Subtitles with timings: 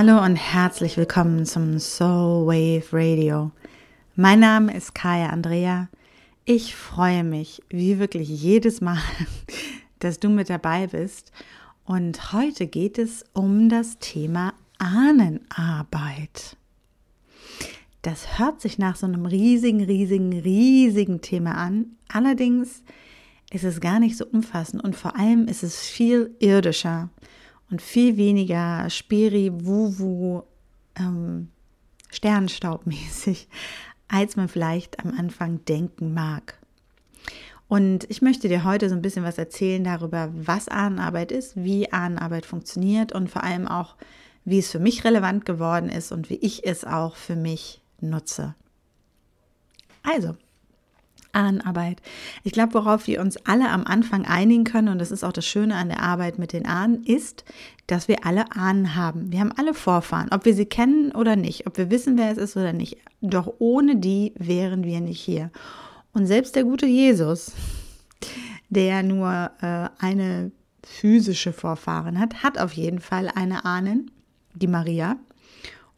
[0.00, 3.50] Hallo und herzlich willkommen zum Soul Wave Radio.
[4.14, 5.88] Mein Name ist Kaya Andrea.
[6.44, 9.02] Ich freue mich, wie wirklich jedes Mal,
[9.98, 11.32] dass du mit dabei bist.
[11.84, 16.56] Und heute geht es um das Thema Ahnenarbeit.
[18.02, 21.96] Das hört sich nach so einem riesigen, riesigen, riesigen Thema an.
[22.06, 22.84] Allerdings
[23.50, 27.10] ist es gar nicht so umfassend und vor allem ist es viel irdischer
[27.70, 30.42] und viel weniger Spiri, Wuwu,
[30.96, 31.48] ähm,
[32.10, 33.48] Sternstaubmäßig,
[34.08, 36.58] als man vielleicht am Anfang denken mag.
[37.68, 41.92] Und ich möchte dir heute so ein bisschen was erzählen darüber, was Ahnenarbeit ist, wie
[41.92, 43.96] Ahnenarbeit funktioniert und vor allem auch,
[44.46, 48.54] wie es für mich relevant geworden ist und wie ich es auch für mich nutze.
[50.02, 50.36] Also,
[51.32, 52.00] Ahnenarbeit.
[52.44, 55.46] Ich glaube, worauf wir uns alle am Anfang einigen können, und das ist auch das
[55.46, 57.44] Schöne an der Arbeit mit den Ahnen, ist,
[57.86, 59.32] dass wir alle Ahnen haben.
[59.32, 62.38] Wir haben alle Vorfahren, ob wir sie kennen oder nicht, ob wir wissen, wer es
[62.38, 62.98] ist oder nicht.
[63.20, 65.50] Doch ohne die wären wir nicht hier.
[66.12, 67.52] Und selbst der gute Jesus,
[68.68, 70.52] der nur äh, eine
[70.84, 74.10] physische Vorfahren hat, hat auf jeden Fall eine Ahnen,
[74.54, 75.16] die Maria.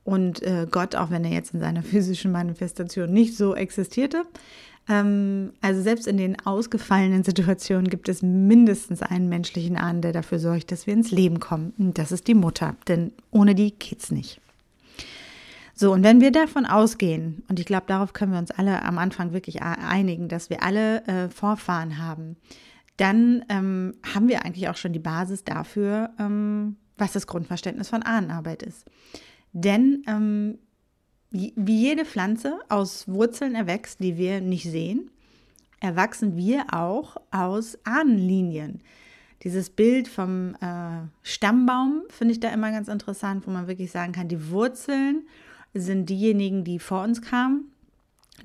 [0.05, 4.25] Und äh, Gott, auch wenn er jetzt in seiner physischen Manifestation nicht so existierte,
[4.93, 10.73] also selbst in den ausgefallenen Situationen gibt es mindestens einen menschlichen Ahnen, der dafür sorgt,
[10.73, 11.73] dass wir ins Leben kommen.
[11.79, 14.41] Und das ist die Mutter, denn ohne die geht's nicht.
[15.75, 18.99] So, und wenn wir davon ausgehen, und ich glaube, darauf können wir uns alle am
[18.99, 22.37] Anfang wirklich einigen, dass wir alle äh, Vorfahren haben,
[22.97, 28.03] dann ähm, haben wir eigentlich auch schon die Basis dafür, ähm, was das Grundverständnis von
[28.03, 28.85] Ahnenarbeit ist.
[29.53, 30.59] Denn ähm,
[31.31, 35.11] wie jede Pflanze aus Wurzeln erwächst, die wir nicht sehen,
[35.81, 38.81] erwachsen wir auch aus Ahnenlinien.
[39.43, 44.13] Dieses Bild vom äh, Stammbaum finde ich da immer ganz interessant, wo man wirklich sagen
[44.13, 45.27] kann, die Wurzeln
[45.73, 47.73] sind diejenigen, die vor uns kamen.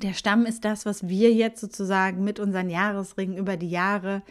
[0.01, 4.21] Der Stamm ist das, was wir jetzt sozusagen mit unseren Jahresringen über die Jahre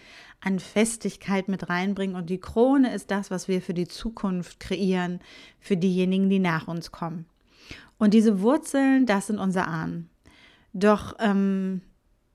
[0.41, 2.17] an Festigkeit mit reinbringen.
[2.17, 5.21] Und die Krone ist das, was wir für die Zukunft kreieren,
[5.61, 7.27] für diejenigen, die nach uns kommen.
[7.99, 10.11] Und diese Wurzeln, das sind unsere Ahnen.
[10.73, 11.81] Doch ähm,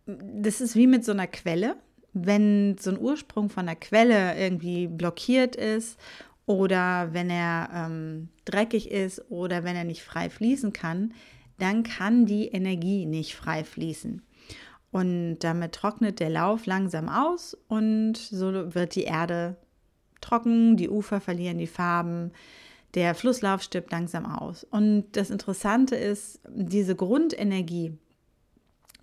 [0.06, 1.76] das ist wie mit so einer Quelle.
[2.14, 6.00] Wenn so ein Ursprung von der Quelle irgendwie blockiert ist
[6.46, 11.14] oder wenn er ähm, dreckig ist oder wenn er nicht frei fließen kann,
[11.60, 14.24] dann kann die Energie nicht frei fließen.
[14.92, 19.58] Und damit trocknet der Lauf langsam aus und so wird die Erde
[20.20, 22.32] trocken, die Ufer verlieren die Farben,
[22.96, 24.64] der Flusslauf stirbt langsam aus.
[24.64, 27.94] Und das Interessante ist, diese Grundenergie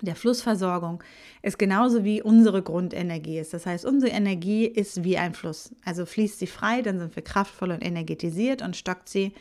[0.02, 1.02] der Flussversorgung
[1.42, 3.54] ist genauso wie unsere Grundenergie ist.
[3.54, 5.74] Das heißt, unsere Energie ist wie ein Fluss.
[5.84, 9.32] Also fließt sie frei, dann sind wir kraftvoll und energetisiert und stockt sie,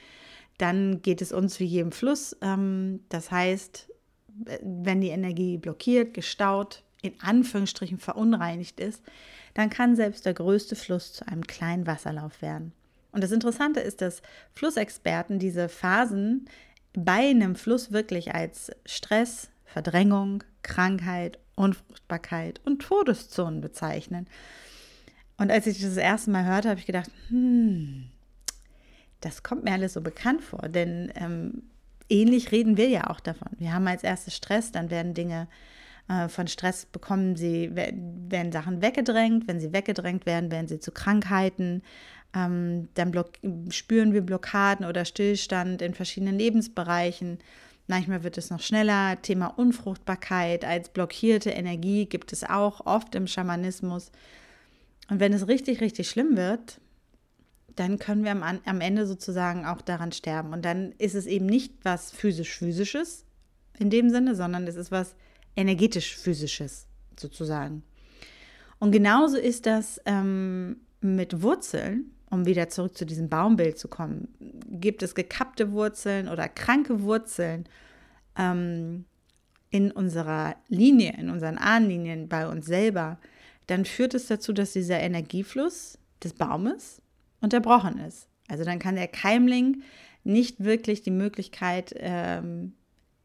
[0.58, 2.38] dann geht es uns wie jedem Fluss.
[2.42, 3.90] Ähm, das heißt,
[4.62, 9.04] wenn die Energie blockiert, gestaut, in Anführungsstrichen verunreinigt ist,
[9.54, 12.74] dann kann selbst der größte Fluss zu einem kleinen Wasserlauf werden.
[13.16, 14.22] Und das Interessante ist, dass
[14.52, 16.50] Flussexperten diese Phasen
[16.94, 24.28] bei einem Fluss wirklich als Stress, Verdrängung, Krankheit, Unfruchtbarkeit und Todeszonen bezeichnen.
[25.38, 28.10] Und als ich das, das erste Mal hörte, habe ich gedacht, hm,
[29.22, 31.64] das kommt mir alles so bekannt vor, denn ähm,
[32.10, 33.48] ähnlich reden wir ja auch davon.
[33.60, 35.48] Wir haben als erstes Stress, dann werden Dinge
[36.08, 39.48] äh, von Stress bekommen sie, werden Sachen weggedrängt.
[39.48, 41.82] Wenn sie weggedrängt werden, werden sie zu Krankheiten.
[42.36, 43.14] Ähm, dann
[43.70, 47.40] spüren wir Blockaden oder Stillstand in verschiedenen Lebensbereichen.
[47.88, 49.22] Manchmal wird es noch schneller.
[49.22, 54.12] Thema Unfruchtbarkeit als blockierte Energie gibt es auch oft im Schamanismus.
[55.10, 56.82] Und wenn es richtig, richtig schlimm wird,
[57.76, 60.52] dann können wir am, am Ende sozusagen auch daran sterben.
[60.52, 63.26] Und dann ist es eben nicht was physisch-physisches
[63.78, 65.16] in dem Sinne, sondern es ist was
[65.56, 66.88] energetisch-physisches
[67.20, 67.84] sozusagen.
[68.80, 74.28] Und genauso ist das ähm, mit Wurzeln um wieder zurück zu diesem Baumbild zu kommen,
[74.70, 77.66] gibt es gekappte Wurzeln oder kranke Wurzeln
[78.38, 79.06] ähm,
[79.70, 83.20] in unserer Linie, in unseren Ahnenlinien bei uns selber,
[83.68, 87.02] dann führt es dazu, dass dieser Energiefluss des Baumes
[87.42, 88.28] unterbrochen ist.
[88.48, 89.82] Also dann kann der Keimling
[90.24, 92.74] nicht wirklich die Möglichkeit ähm,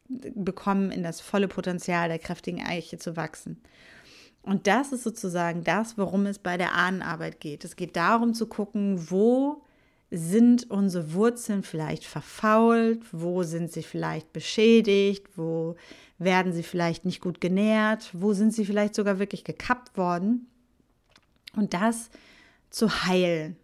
[0.09, 3.63] bekommen, in das volle Potenzial der kräftigen Eiche zu wachsen.
[4.43, 7.65] Und das ist sozusagen das, worum es bei der Ahnenarbeit geht.
[7.65, 9.63] Es geht darum zu gucken, wo
[10.11, 15.77] sind unsere Wurzeln vielleicht verfault, wo sind sie vielleicht beschädigt, wo
[16.19, 20.49] werden sie vielleicht nicht gut genährt, wo sind sie vielleicht sogar wirklich gekappt worden.
[21.55, 22.11] Und das
[22.71, 23.57] zu heilen,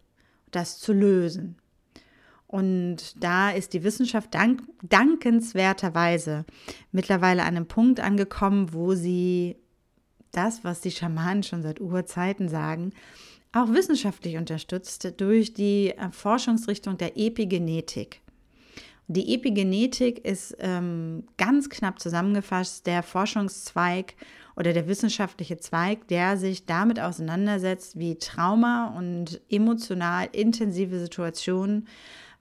[0.50, 1.56] das zu lösen.
[2.46, 6.44] Und da ist die Wissenschaft dank, dankenswerterweise
[6.92, 9.56] mittlerweile an einem Punkt angekommen, wo sie
[10.36, 12.92] das, was die Schamanen schon seit Urzeiten sagen,
[13.52, 18.20] auch wissenschaftlich unterstützt durch die äh, Forschungsrichtung der Epigenetik.
[19.08, 24.14] Die Epigenetik ist ähm, ganz knapp zusammengefasst der Forschungszweig
[24.56, 31.86] oder der wissenschaftliche Zweig, der sich damit auseinandersetzt, wie Trauma und emotional intensive Situationen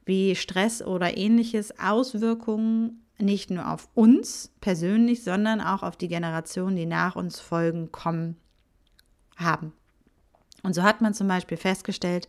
[0.06, 6.76] wie Stress oder ähnliches Auswirkungen nicht nur auf uns persönlich, sondern auch auf die Generationen,
[6.76, 8.36] die nach uns folgen, kommen,
[9.38, 9.74] haben.
[10.64, 12.28] Und so hat man zum Beispiel festgestellt,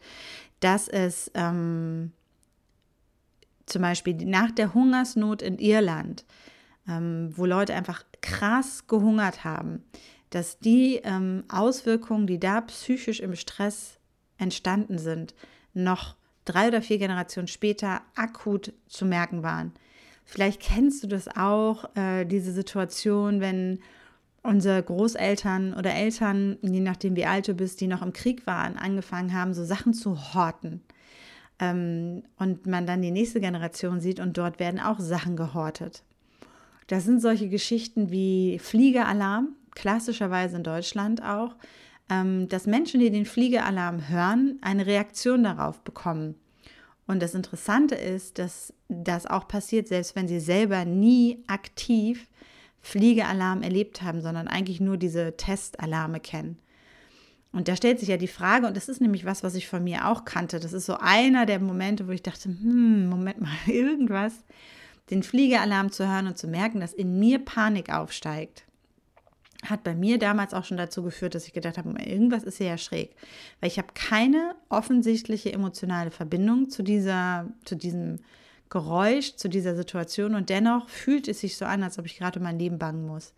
[0.61, 2.13] dass es ähm,
[3.67, 6.25] zum Beispiel nach der Hungersnot in Irland,
[6.89, 9.85] ähm, wo Leute einfach krass gehungert haben,
[10.31, 13.99] dass die ähm, Auswirkungen, die da psychisch im Stress
[14.39, 15.35] entstanden sind,
[15.73, 19.73] noch drei oder vier Generationen später akut zu merken waren.
[20.27, 23.79] Vielleicht kennst du das auch, äh, diese Situation, wenn
[24.43, 28.77] unsere Großeltern oder Eltern, je nachdem wie alt du bist, die noch im Krieg waren,
[28.77, 30.83] angefangen haben, so Sachen zu horten.
[31.61, 36.03] Ähm, und man dann die nächste Generation sieht und dort werden auch Sachen gehortet.
[36.89, 41.55] Das sind solche Geschichten wie Fliegealarm, klassischerweise in Deutschland auch,
[42.11, 46.35] ähm, dass Menschen, die den Fliegealarm hören, eine Reaktion darauf bekommen.
[47.07, 52.29] Und das Interessante ist, dass das auch passiert, selbst wenn sie selber nie aktiv
[52.81, 56.59] Fliegealarm erlebt haben, sondern eigentlich nur diese Testalarme kennen.
[57.53, 59.83] Und da stellt sich ja die Frage, und das ist nämlich was, was ich von
[59.83, 60.61] mir auch kannte.
[60.61, 64.35] Das ist so einer der Momente, wo ich dachte, hm, Moment mal, irgendwas,
[65.11, 68.65] den Fliegealarm zu hören und zu merken, dass in mir Panik aufsteigt
[69.71, 72.69] hat bei mir damals auch schon dazu geführt, dass ich gedacht habe, irgendwas ist hier
[72.69, 73.15] ja schräg.
[73.61, 78.19] Weil ich habe keine offensichtliche emotionale Verbindung zu, dieser, zu diesem
[78.69, 82.39] Geräusch, zu dieser Situation und dennoch fühlt es sich so an, als ob ich gerade
[82.39, 83.33] um mein Leben bangen muss.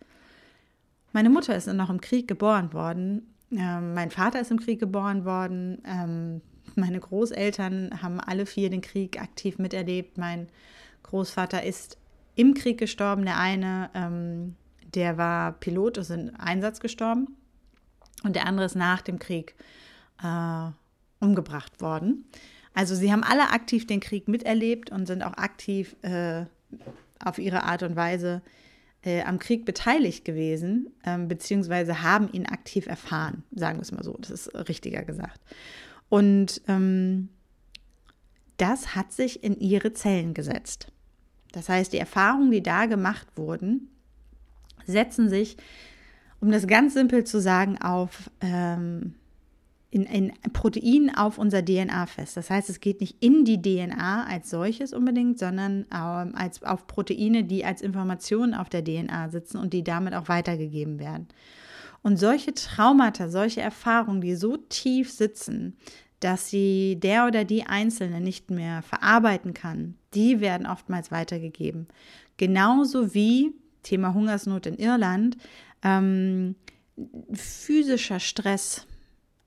[1.11, 3.33] Meine Mutter ist noch im Krieg geboren worden.
[3.51, 5.81] Ähm, mein Vater ist im Krieg geboren worden.
[5.85, 6.41] Ähm,
[6.75, 10.17] meine Großeltern haben alle vier den Krieg aktiv miterlebt.
[10.17, 10.47] Mein
[11.03, 11.97] Großvater ist
[12.35, 14.55] im Krieg gestorben, der eine ähm,
[14.95, 17.35] der war Pilot, ist in Einsatz gestorben.
[18.23, 19.55] Und der andere ist nach dem Krieg
[20.21, 20.69] äh,
[21.19, 22.25] umgebracht worden.
[22.73, 26.45] Also sie haben alle aktiv den Krieg miterlebt und sind auch aktiv äh,
[27.23, 28.41] auf ihre Art und Weise
[29.03, 34.03] äh, am Krieg beteiligt gewesen, ähm, beziehungsweise haben ihn aktiv erfahren, sagen wir es mal
[34.03, 35.39] so, das ist richtiger gesagt.
[36.09, 37.29] Und ähm,
[38.57, 40.91] das hat sich in ihre Zellen gesetzt.
[41.51, 43.89] Das heißt, die Erfahrungen, die da gemacht wurden,
[44.89, 45.57] setzen sich,
[46.41, 49.15] um das ganz simpel zu sagen, auf ähm,
[49.91, 52.37] in, in Proteinen auf unser DNA fest.
[52.37, 56.85] Das heißt, es geht nicht in die DNA als solches unbedingt, sondern ähm, als, auf
[56.85, 61.27] Proteine, die als Informationen auf der DNA sitzen und die damit auch weitergegeben werden.
[62.01, 65.75] Und solche Traumata, solche Erfahrungen, die so tief sitzen,
[66.19, 71.87] dass sie der oder die Einzelne nicht mehr verarbeiten kann, die werden oftmals weitergegeben.
[72.37, 73.53] Genauso wie
[73.83, 75.37] Thema Hungersnot in Irland,
[75.83, 76.55] ähm,
[77.33, 78.85] physischer Stress.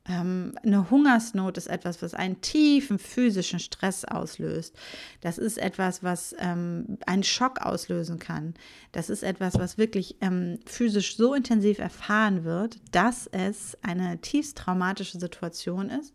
[0.09, 4.75] Ähm, eine Hungersnot ist etwas, was einen tiefen physischen Stress auslöst.
[5.21, 8.55] Das ist etwas, was ähm, einen Schock auslösen kann.
[8.91, 14.59] Das ist etwas, was wirklich ähm, physisch so intensiv erfahren wird, dass es eine tiefst
[14.59, 16.13] traumatische Situation ist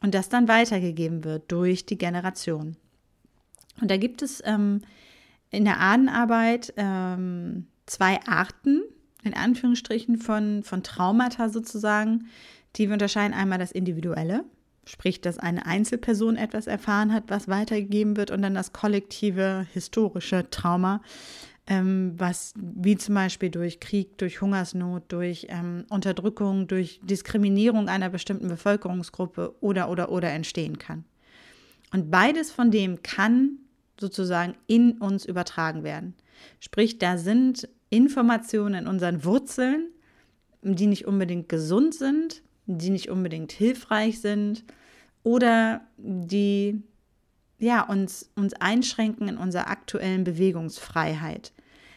[0.00, 2.76] und das dann weitergegeben wird durch die Generation.
[3.80, 4.80] Und da gibt es ähm,
[5.54, 8.82] in der Ahnenarbeit ähm, zwei Arten,
[9.22, 12.26] in Anführungsstrichen, von, von Traumata sozusagen,
[12.76, 13.34] die wir unterscheiden.
[13.34, 14.44] Einmal das Individuelle,
[14.84, 20.48] sprich, dass eine Einzelperson etwas erfahren hat, was weitergegeben wird, und dann das kollektive historische
[20.50, 21.00] Trauma,
[21.66, 28.10] ähm, was wie zum Beispiel durch Krieg, durch Hungersnot, durch ähm, Unterdrückung, durch Diskriminierung einer
[28.10, 31.04] bestimmten Bevölkerungsgruppe oder oder oder entstehen kann.
[31.92, 33.60] Und beides von dem kann
[34.00, 36.14] sozusagen in uns übertragen werden.
[36.60, 39.88] Sprich, da sind Informationen in unseren Wurzeln,
[40.62, 44.64] die nicht unbedingt gesund sind, die nicht unbedingt hilfreich sind
[45.22, 46.82] oder die
[47.58, 51.52] ja, uns, uns einschränken in unserer aktuellen Bewegungsfreiheit.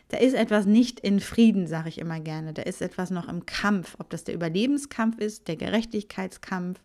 [0.09, 2.53] Da ist etwas nicht in Frieden, sage ich immer gerne.
[2.53, 6.79] Da ist etwas noch im Kampf, ob das der Überlebenskampf ist, der Gerechtigkeitskampf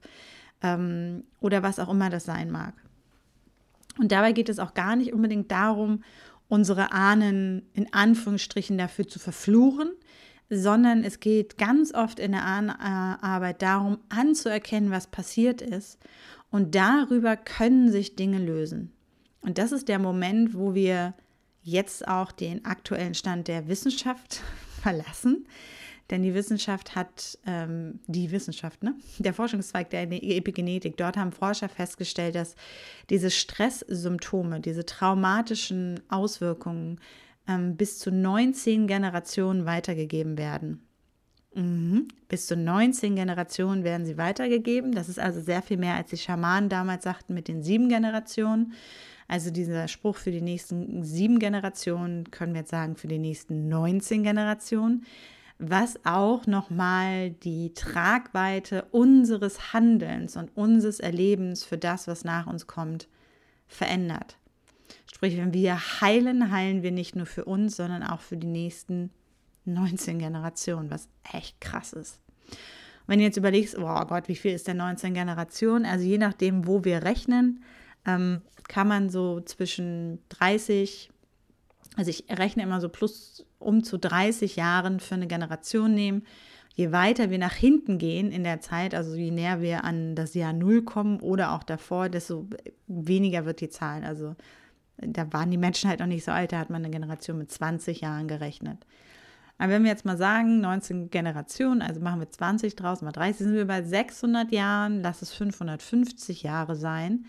[0.63, 2.75] ähm, oder was auch immer das sein mag.
[3.99, 6.03] Und dabei geht es auch gar nicht unbedingt darum,
[6.49, 9.91] unsere Ahnen in Anführungsstrichen dafür zu verfluchen,
[10.51, 15.99] sondern es geht ganz oft in der Ahnenarbeit darum, anzuerkennen, was passiert ist.
[16.51, 18.93] Und darüber können sich Dinge lösen.
[19.41, 21.15] Und das ist der Moment, wo wir
[21.63, 24.43] jetzt auch den aktuellen Stand der Wissenschaft
[24.83, 25.47] verlassen.
[26.13, 28.95] Denn die Wissenschaft hat, ähm, die Wissenschaft, ne?
[29.19, 32.55] der Forschungszweig der Epigenetik, dort haben Forscher festgestellt, dass
[33.09, 37.01] diese Stresssymptome, diese traumatischen Auswirkungen
[37.49, 40.83] ähm, bis zu 19 Generationen weitergegeben werden.
[41.55, 42.09] Mhm.
[42.29, 44.93] Bis zu 19 Generationen werden sie weitergegeben.
[44.93, 48.75] Das ist also sehr viel mehr, als die Schamanen damals sagten mit den sieben Generationen.
[49.29, 53.71] Also dieser Spruch für die nächsten sieben Generationen, können wir jetzt sagen, für die nächsten
[53.71, 55.07] 19 Generationen,
[55.65, 62.67] was auch nochmal die Tragweite unseres Handelns und unseres Erlebens für das, was nach uns
[62.67, 63.07] kommt,
[63.69, 64.37] verändert.
[65.07, 69.11] Sprich, wenn wir heilen, heilen wir nicht nur für uns, sondern auch für die nächsten
[69.65, 72.19] 19 Generationen, was echt krass ist.
[73.07, 75.87] wenn du jetzt überlegst, oh Gott, wie viel ist denn 19 Generationen?
[75.87, 77.63] Also je nachdem, wo wir rechnen,
[78.05, 81.12] ähm, kann man so zwischen 30,
[81.97, 86.23] also ich rechne immer so plus um zu 30 Jahren für eine Generation nehmen.
[86.75, 90.33] Je weiter wir nach hinten gehen in der Zeit, also je näher wir an das
[90.35, 92.49] Jahr Null kommen oder auch davor, desto
[92.87, 94.05] weniger wird die Zahl.
[94.05, 94.35] Also
[94.97, 97.51] da waren die Menschen halt noch nicht so alt, da hat man eine Generation mit
[97.51, 98.87] 20 Jahren gerechnet.
[99.59, 103.47] Aber wenn wir jetzt mal sagen, 19 Generationen, also machen wir 20 draus, mal 30,
[103.47, 107.27] sind wir bei 600 Jahren, lass es 550 Jahre sein.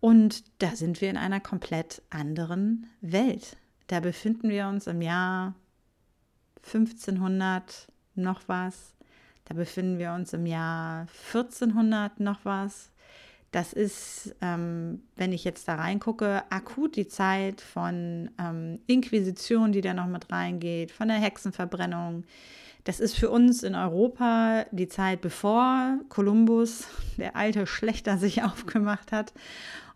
[0.00, 3.56] Und da sind wir in einer komplett anderen Welt.
[3.86, 5.54] Da befinden wir uns im Jahr
[6.66, 8.94] 1500 noch was.
[9.44, 12.90] Da befinden wir uns im Jahr 1400 noch was.
[13.50, 19.80] Das ist, ähm, wenn ich jetzt da reingucke, akut die Zeit von ähm, Inquisition, die
[19.80, 22.24] da noch mit reingeht, von der Hexenverbrennung.
[22.82, 29.12] Das ist für uns in Europa die Zeit, bevor Kolumbus, der alte Schlechter, sich aufgemacht
[29.12, 29.32] hat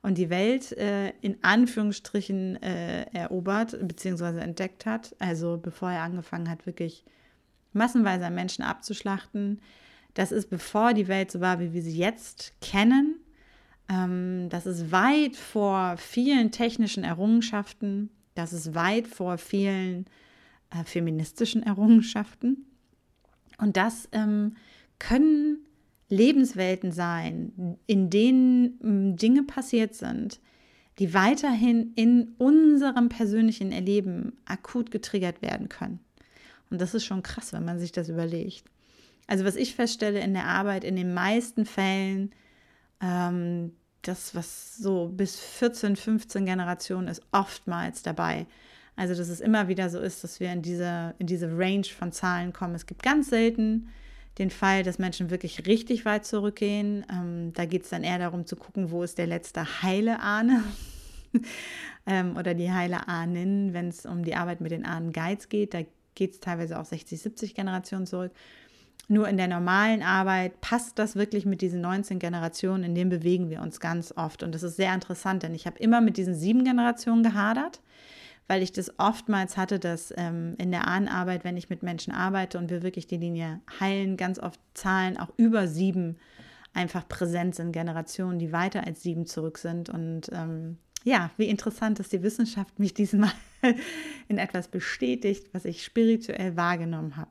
[0.03, 4.39] und die Welt äh, in Anführungsstrichen äh, erobert bzw.
[4.41, 5.15] entdeckt hat.
[5.19, 7.05] Also bevor er angefangen hat, wirklich
[7.73, 9.61] massenweise Menschen abzuschlachten.
[10.15, 13.17] Das ist bevor die Welt so war, wie wir sie jetzt kennen.
[13.89, 18.11] Ähm, das ist weit vor vielen technischen Errungenschaften.
[18.35, 20.07] Das ist weit vor vielen
[20.71, 22.67] äh, feministischen Errungenschaften.
[23.59, 24.57] Und das ähm,
[24.99, 25.59] können
[26.09, 30.41] Lebenswelten sein, in denen hm, Dinge passiert sind,
[30.99, 36.01] die weiterhin in unserem persönlichen Erleben akut getriggert werden können.
[36.71, 38.65] Und das ist schon krass, wenn man sich das überlegt.
[39.27, 42.33] Also was ich feststelle in der Arbeit, in den meisten Fällen,
[43.01, 43.73] ähm,
[44.03, 48.47] das, was so bis 14, 15 Generationen ist, oftmals dabei.
[48.97, 52.11] Also dass es immer wieder so ist, dass wir in diese, in diese Range von
[52.11, 52.75] Zahlen kommen.
[52.75, 53.89] Es gibt ganz selten
[54.39, 57.05] den Fall, dass Menschen wirklich richtig weit zurückgehen.
[57.11, 60.63] Ähm, da geht es dann eher darum zu gucken, wo ist der letzte heile Ahne
[62.07, 65.75] ähm, oder die heile Ahnen, wenn es um die Arbeit mit den Ahnen-Guides geht.
[65.75, 65.81] Da
[66.15, 68.33] geht es teilweise auch 60, 70 Generationen zurück.
[69.11, 73.49] Nur in der normalen Arbeit passt das wirklich mit diesen 19 Generationen, in denen bewegen
[73.49, 74.43] wir uns ganz oft.
[74.43, 77.81] Und das ist sehr interessant, denn ich habe immer mit diesen sieben Generationen gehadert
[78.49, 82.59] weil ich das oftmals hatte, dass ähm, in der Ahnenarbeit, wenn ich mit Menschen arbeite
[82.59, 86.17] und wir wirklich die Linie heilen, ganz oft Zahlen auch über sieben
[86.73, 89.91] einfach präsent sind, Generationen, die weiter als sieben zurück sind.
[89.91, 93.33] Und ähm, ja, wie interessant, dass die Wissenschaft mich diesmal
[94.29, 97.31] in etwas bestätigt, was ich spirituell wahrgenommen habe.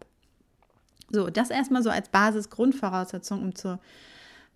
[1.10, 3.80] So, das erstmal so als Basis, Grundvoraussetzung, um zu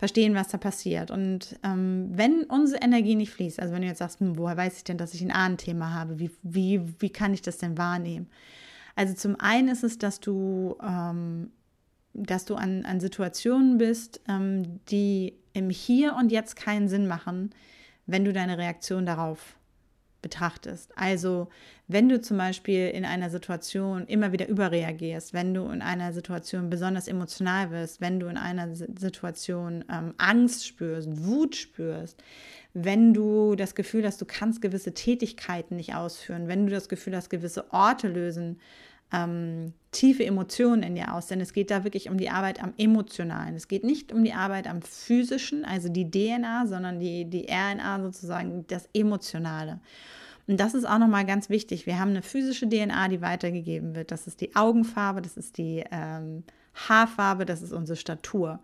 [0.02, 1.12] verstehen, was da passiert.
[1.12, 4.78] Und ähm, wenn unsere Energie nicht fließt, also wenn du jetzt sagst, hm, woher weiß
[4.78, 8.28] ich denn, dass ich ein Ahnenthema habe, wie, wie, wie kann ich das denn wahrnehmen?
[8.96, 11.52] Also zum einen ist es, dass du, ähm,
[12.16, 17.52] dass du an, an Situationen bist, ähm, die im Hier und Jetzt keinen Sinn machen,
[18.08, 19.56] wenn du deine Reaktion darauf
[20.22, 20.92] betrachtest.
[20.98, 21.50] Also
[21.88, 26.70] wenn du zum Beispiel in einer Situation immer wieder überreagierst, wenn du in einer Situation
[26.70, 32.24] besonders emotional wirst, wenn du in einer Situation ähm, Angst spürst, Wut spürst,
[32.74, 37.16] wenn du das Gefühl hast, du kannst gewisse Tätigkeiten nicht ausführen, wenn du das Gefühl
[37.16, 38.60] hast, gewisse Orte lösen
[39.12, 42.74] ähm, tiefe Emotionen in dir aus, denn es geht da wirklich um die Arbeit am
[42.78, 43.56] Emotionalen.
[43.56, 48.02] Es geht nicht um die Arbeit am Physischen, also die DNA, sondern die, die RNA
[48.02, 49.80] sozusagen, das Emotionale.
[50.48, 51.86] Und das ist auch nochmal ganz wichtig.
[51.86, 54.12] Wir haben eine physische DNA, die weitergegeben wird.
[54.12, 58.60] Das ist die Augenfarbe, das ist die ähm, Haarfarbe, das ist unsere Statur.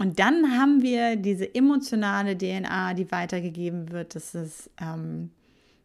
[0.00, 4.14] Und dann haben wir diese emotionale DNA, die weitergegeben wird.
[4.14, 5.30] Das ist ähm,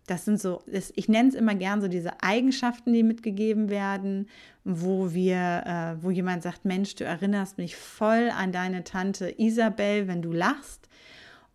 [0.09, 4.27] das sind so, ich nenne es immer gern so diese Eigenschaften, die mitgegeben werden,
[4.63, 10.07] wo wir, äh, wo jemand sagt, Mensch, du erinnerst mich voll an deine Tante Isabel,
[10.07, 10.89] wenn du lachst.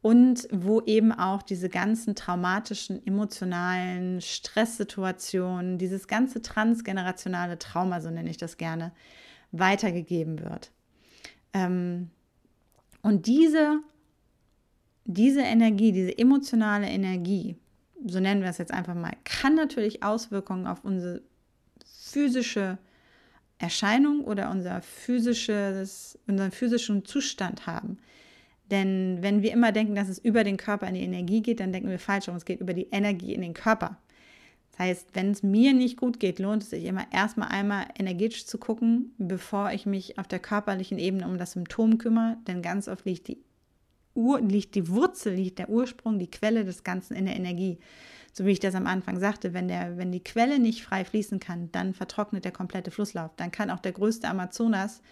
[0.05, 8.29] und wo eben auch diese ganzen traumatischen, emotionalen Stresssituationen, dieses ganze transgenerationale Trauma, so nenne
[8.29, 8.93] ich das gerne,
[9.51, 10.73] weitergegeben wird.
[11.55, 12.11] Ähm,
[13.01, 13.81] und diese,
[15.07, 17.57] diese Energie, diese emotionale Energie,
[18.05, 21.23] so nennen wir es jetzt einfach mal, kann natürlich Auswirkungen auf unsere
[21.87, 22.79] physische
[23.59, 27.99] Erscheinung oder unser physisches, unseren physischen Zustand haben.
[28.71, 31.73] Denn wenn wir immer denken, dass es über den Körper in die Energie geht, dann
[31.73, 33.99] denken wir falsch und es geht über die Energie in den Körper.
[34.73, 38.47] Das heißt, wenn es mir nicht gut geht, lohnt es sich immer erstmal einmal energetisch
[38.47, 42.39] zu gucken, bevor ich mich auf der körperlichen Ebene um das Symptom kümmere.
[42.49, 43.39] Denn ganz oft liegt die,
[44.15, 47.79] Ur, liegt die Wurzel, liegt der Ursprung, die Quelle des Ganzen in der Energie.
[48.33, 51.39] So wie ich das am Anfang sagte, wenn, der, wenn die Quelle nicht frei fließen
[51.39, 53.31] kann, dann vertrocknet der komplette Flusslauf.
[53.37, 55.03] Dann kann auch der größte Amazonas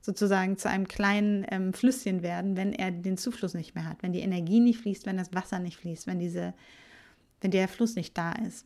[0.00, 4.12] sozusagen zu einem kleinen ähm, Flüsschen werden, wenn er den Zufluss nicht mehr hat, wenn
[4.12, 6.54] die Energie nicht fließt, wenn das Wasser nicht fließt, wenn, diese,
[7.42, 8.64] wenn der Fluss nicht da ist.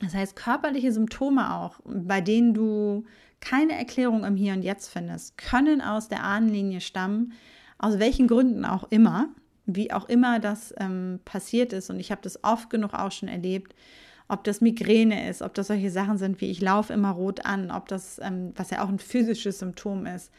[0.00, 3.04] Das heißt, körperliche Symptome auch, bei denen du
[3.40, 7.34] keine Erklärung im Hier und Jetzt findest, können aus der Ahnenlinie stammen,
[7.80, 9.30] aus welchen Gründen auch immer,
[9.66, 11.90] wie auch immer das ähm, passiert ist.
[11.90, 13.74] Und ich habe das oft genug auch schon erlebt,
[14.28, 17.70] ob das Migräne ist, ob das solche Sachen sind wie ich laufe immer rot an,
[17.70, 20.30] ob das, ähm, was ja auch ein physisches Symptom ist.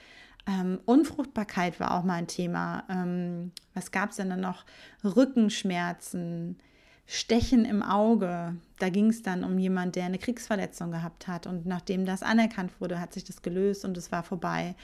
[0.47, 2.83] Ähm, Unfruchtbarkeit war auch mal ein Thema.
[2.89, 4.65] Ähm, was gab es denn dann noch?
[5.03, 6.57] Rückenschmerzen,
[7.05, 8.55] Stechen im Auge.
[8.79, 11.47] Da ging es dann um jemanden, der eine Kriegsverletzung gehabt hat.
[11.47, 14.75] Und nachdem das anerkannt wurde, hat sich das gelöst und es war vorbei.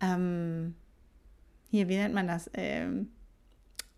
[0.00, 0.74] Ähm,
[1.70, 2.50] hier, wie nennt man das?
[2.54, 3.08] Ähm,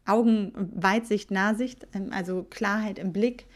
[0.07, 3.47] Augenweitsicht, Nahsicht, ähm, also Klarheit im Blick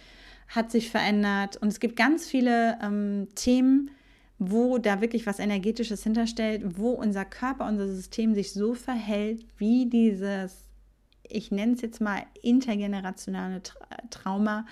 [0.49, 1.57] hat sich verändert.
[1.57, 3.91] Und es gibt ganz viele ähm, Themen,
[4.39, 9.87] wo da wirklich was Energetisches hinterstellt, wo unser Körper, unser System sich so verhält, wie
[9.87, 10.69] dieses,
[11.23, 13.63] ich nenne es jetzt mal intergenerationale
[14.11, 14.67] Trauma,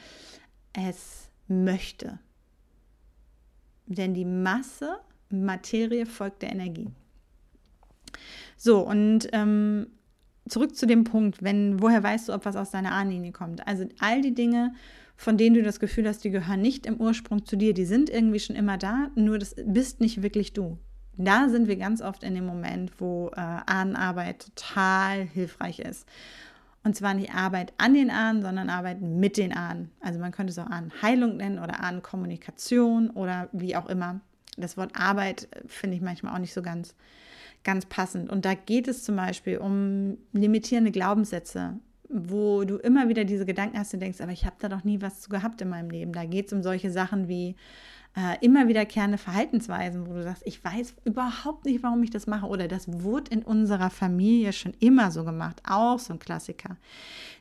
[0.72, 2.18] es möchte.
[3.86, 4.98] Denn die Masse,
[5.30, 6.90] Materie folgt der Energie.
[8.64, 9.88] So, und ähm,
[10.48, 13.66] zurück zu dem Punkt, wenn, woher weißt du, ob was aus deiner Ahnenlinie kommt?
[13.66, 14.72] Also all die Dinge,
[15.16, 18.08] von denen du das Gefühl hast, die gehören nicht im Ursprung zu dir, die sind
[18.08, 20.78] irgendwie schon immer da, nur das bist nicht wirklich du.
[21.16, 26.06] Da sind wir ganz oft in dem Moment, wo äh, Ahnenarbeit total hilfreich ist.
[26.84, 29.90] Und zwar nicht Arbeit an den Ahnen, sondern Arbeit mit den Ahnen.
[30.00, 34.20] Also man könnte es auch Ahnenheilung nennen oder Ahnenkommunikation oder wie auch immer.
[34.56, 36.94] Das Wort Arbeit äh, finde ich manchmal auch nicht so ganz,
[37.64, 38.30] ganz passend.
[38.30, 43.78] Und da geht es zum Beispiel um limitierende Glaubenssätze, wo du immer wieder diese Gedanken
[43.78, 46.12] hast und denkst, aber ich habe da doch nie was zu gehabt in meinem Leben.
[46.12, 47.56] Da geht es um solche Sachen wie
[48.16, 52.46] äh, immer wiederkehrende Verhaltensweisen, wo du sagst, ich weiß überhaupt nicht, warum ich das mache.
[52.46, 55.62] Oder das wurde in unserer Familie schon immer so gemacht.
[55.66, 56.76] Auch so ein Klassiker.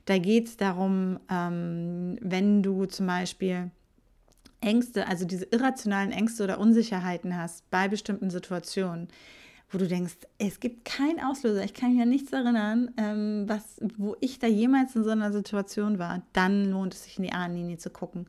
[0.06, 3.72] Da geht es darum, ähm, wenn du zum Beispiel
[4.62, 9.10] Ängste, also diese irrationalen Ängste oder Unsicherheiten hast bei bestimmten Situationen,
[9.72, 13.80] wo du denkst, es gibt keinen Auslöser, ich kann mich an nichts erinnern, ähm, was,
[13.98, 17.32] wo ich da jemals in so einer Situation war, dann lohnt es sich in die
[17.32, 18.28] Ahnenlinie zu gucken.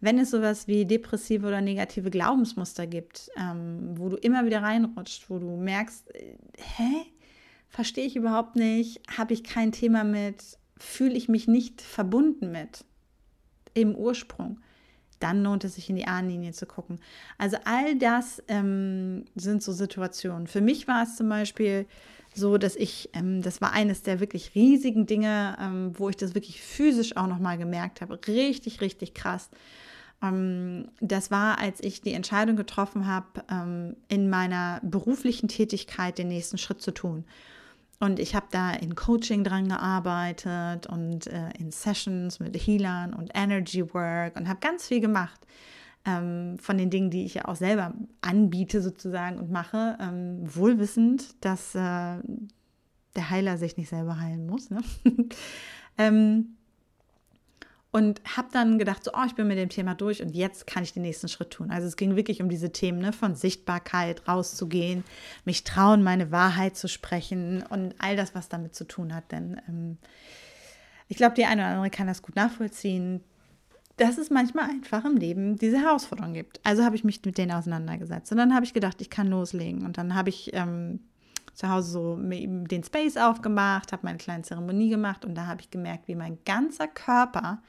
[0.00, 5.30] Wenn es sowas wie depressive oder negative Glaubensmuster gibt, ähm, wo du immer wieder reinrutscht,
[5.30, 7.06] wo du merkst, äh, hä,
[7.68, 12.84] verstehe ich überhaupt nicht, habe ich kein Thema mit, fühle ich mich nicht verbunden mit?
[13.72, 14.58] Im Ursprung
[15.18, 17.00] dann lohnt es sich in die Ahnenlinie zu gucken.
[17.38, 20.46] Also all das ähm, sind so Situationen.
[20.46, 21.86] Für mich war es zum Beispiel
[22.34, 26.34] so, dass ich, ähm, das war eines der wirklich riesigen Dinge, ähm, wo ich das
[26.34, 28.18] wirklich physisch auch nochmal gemerkt habe.
[28.26, 29.50] Richtig, richtig krass.
[30.22, 36.28] Ähm, das war, als ich die Entscheidung getroffen habe, ähm, in meiner beruflichen Tätigkeit den
[36.28, 37.24] nächsten Schritt zu tun.
[38.04, 43.30] Und ich habe da in Coaching dran gearbeitet und äh, in Sessions mit Healern und
[43.34, 45.40] Energy Work und habe ganz viel gemacht
[46.04, 51.42] ähm, von den Dingen, die ich ja auch selber anbiete sozusagen und mache, ähm, wohlwissend,
[51.42, 54.68] dass äh, der Heiler sich nicht selber heilen muss.
[54.68, 54.82] Ne?
[55.96, 56.56] ähm,
[57.94, 60.82] und habe dann gedacht, so, oh, ich bin mit dem Thema durch und jetzt kann
[60.82, 61.70] ich den nächsten Schritt tun.
[61.70, 65.04] Also es ging wirklich um diese Themen ne, von Sichtbarkeit, rauszugehen,
[65.44, 69.30] mich trauen, meine Wahrheit zu sprechen und all das, was damit zu tun hat.
[69.30, 69.98] Denn ähm,
[71.06, 73.20] ich glaube, die eine oder andere kann das gut nachvollziehen,
[73.96, 76.58] dass es manchmal einfach im Leben diese Herausforderungen gibt.
[76.64, 79.86] Also habe ich mich mit denen auseinandergesetzt und dann habe ich gedacht, ich kann loslegen
[79.86, 80.98] und dann habe ich ähm,
[81.54, 85.70] zu Hause so den Space aufgemacht, habe meine kleine Zeremonie gemacht und da habe ich
[85.70, 87.62] gemerkt, wie mein ganzer Körper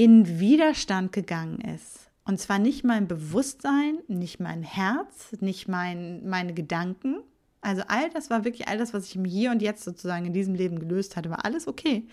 [0.00, 2.08] in Widerstand gegangen ist.
[2.24, 7.16] Und zwar nicht mein Bewusstsein, nicht mein Herz, nicht mein, meine Gedanken,
[7.60, 10.32] Also all das war wirklich all das, was ich im Hier und Jetzt sozusagen in
[10.32, 12.06] diesem Leben gelöst hatte, war alles okay.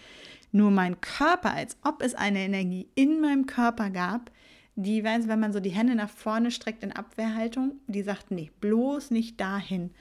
[0.51, 4.31] Nur mein Körper, als ob es eine Energie in meinem Körper gab,
[4.75, 9.11] die, wenn man so die Hände nach vorne streckt in Abwehrhaltung, die sagt, nee, bloß
[9.11, 9.91] nicht dahin.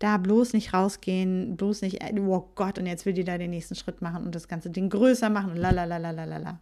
[0.00, 3.76] Da bloß nicht rausgehen, bloß nicht, oh Gott, und jetzt will die da den nächsten
[3.76, 6.60] Schritt machen und das ganze Ding größer machen und la la la la la la.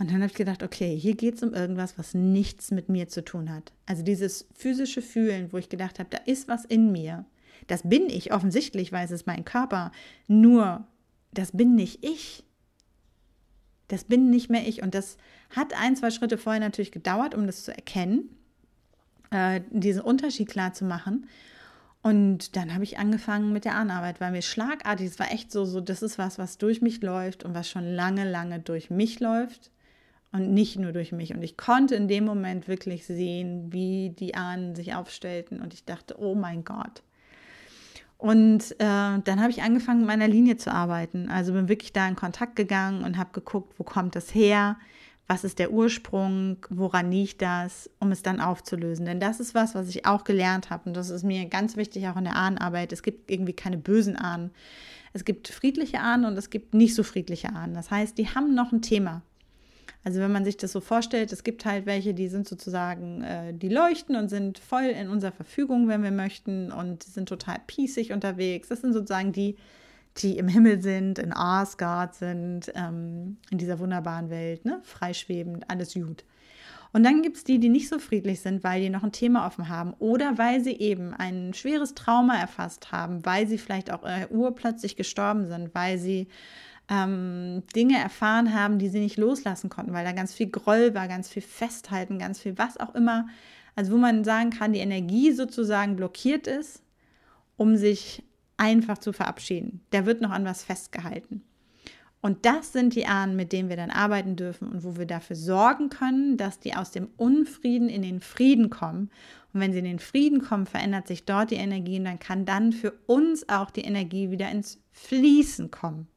[0.00, 3.08] Und dann habe ich gedacht, okay, hier geht es um irgendwas, was nichts mit mir
[3.08, 3.70] zu tun hat.
[3.84, 7.26] Also dieses physische Fühlen, wo ich gedacht habe, da ist was in mir.
[7.66, 9.92] Das bin ich, offensichtlich weiß es mein Körper.
[10.26, 10.86] Nur,
[11.34, 12.44] das bin nicht ich.
[13.88, 14.82] Das bin nicht mehr ich.
[14.82, 15.18] Und das
[15.54, 18.30] hat ein, zwei Schritte vorher natürlich gedauert, um das zu erkennen,
[19.30, 21.26] äh, diesen Unterschied klar zu machen.
[22.00, 25.66] Und dann habe ich angefangen mit der Ahnenarbeit, weil mir schlagartig, es war echt so,
[25.66, 29.20] so, das ist was, was durch mich läuft und was schon lange, lange durch mich
[29.20, 29.70] läuft
[30.32, 31.34] und nicht nur durch mich.
[31.34, 35.84] Und ich konnte in dem Moment wirklich sehen, wie die Ahnen sich aufstellten und ich
[35.84, 37.02] dachte, oh mein Gott.
[38.16, 41.30] Und äh, dann habe ich angefangen, mit meiner Linie zu arbeiten.
[41.30, 44.76] Also bin wirklich da in Kontakt gegangen und habe geguckt, wo kommt das her,
[45.26, 49.06] was ist der Ursprung, woran liegt das, um es dann aufzulösen.
[49.06, 52.08] Denn das ist was, was ich auch gelernt habe und das ist mir ganz wichtig
[52.08, 52.92] auch in der Ahnenarbeit.
[52.92, 54.50] Es gibt irgendwie keine bösen Ahnen.
[55.12, 57.74] Es gibt friedliche Ahnen und es gibt nicht so friedliche Ahnen.
[57.74, 59.22] Das heißt, die haben noch ein Thema.
[60.02, 63.52] Also wenn man sich das so vorstellt, es gibt halt welche, die sind sozusagen, äh,
[63.52, 68.12] die leuchten und sind voll in unserer Verfügung, wenn wir möchten, und sind total piesig
[68.12, 68.68] unterwegs.
[68.68, 69.56] Das sind sozusagen die,
[70.16, 74.80] die im Himmel sind, in Asgard sind, ähm, in dieser wunderbaren Welt, ne?
[74.82, 76.24] freischwebend, alles gut.
[76.92, 79.46] Und dann gibt es die, die nicht so friedlich sind, weil die noch ein Thema
[79.46, 84.02] offen haben oder weil sie eben ein schweres Trauma erfasst haben, weil sie vielleicht auch
[84.02, 86.26] äh, urplötzlich gestorben sind, weil sie
[86.90, 91.08] ähm, Dinge erfahren haben, die sie nicht loslassen konnten, weil da ganz viel Groll war,
[91.08, 93.28] ganz viel Festhalten, ganz viel was auch immer.
[93.76, 96.82] Also wo man sagen kann, die Energie sozusagen blockiert ist,
[97.56, 98.24] um sich
[98.56, 99.80] einfach zu verabschieden.
[99.92, 101.42] Der wird noch an was festgehalten.
[102.22, 105.36] Und das sind die Ahnen, mit denen wir dann arbeiten dürfen und wo wir dafür
[105.36, 109.10] sorgen können, dass die aus dem Unfrieden in den Frieden kommen.
[109.54, 112.44] Und wenn sie in den Frieden kommen, verändert sich dort die Energie und dann kann
[112.44, 116.08] dann für uns auch die Energie wieder ins Fließen kommen.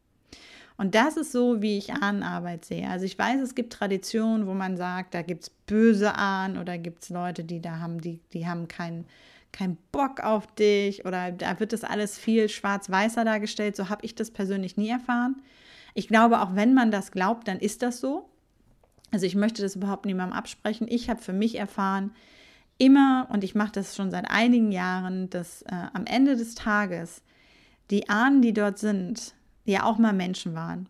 [0.77, 2.89] Und das ist so, wie ich Ahnenarbeit sehe.
[2.89, 6.77] Also ich weiß, es gibt Traditionen, wo man sagt, da gibt es böse Ahnen oder
[6.77, 9.05] gibt es Leute, die da haben, die, die haben keinen
[9.53, 13.75] kein Bock auf dich oder da wird das alles viel schwarz-weißer dargestellt.
[13.75, 15.41] So habe ich das persönlich nie erfahren.
[15.93, 18.27] Ich glaube, auch wenn man das glaubt, dann ist das so.
[19.11, 20.87] Also ich möchte das überhaupt niemandem absprechen.
[20.89, 22.11] Ich habe für mich erfahren,
[22.79, 27.21] immer, und ich mache das schon seit einigen Jahren, dass äh, am Ende des Tages
[27.91, 30.87] die Ahnen, die dort sind, ja auch mal Menschen waren.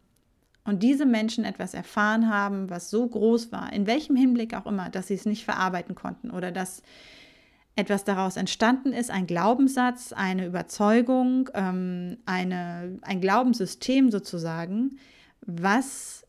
[0.65, 4.89] Und diese Menschen etwas erfahren haben, was so groß war, in welchem Hinblick auch immer,
[4.89, 6.81] dass sie es nicht verarbeiten konnten oder dass
[7.75, 14.99] etwas daraus entstanden ist, ein Glaubenssatz, eine Überzeugung, ähm, eine, ein Glaubenssystem sozusagen,
[15.41, 16.25] was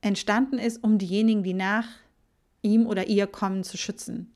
[0.00, 1.86] entstanden ist, um diejenigen, die nach
[2.62, 4.34] ihm oder ihr kommen, zu schützen.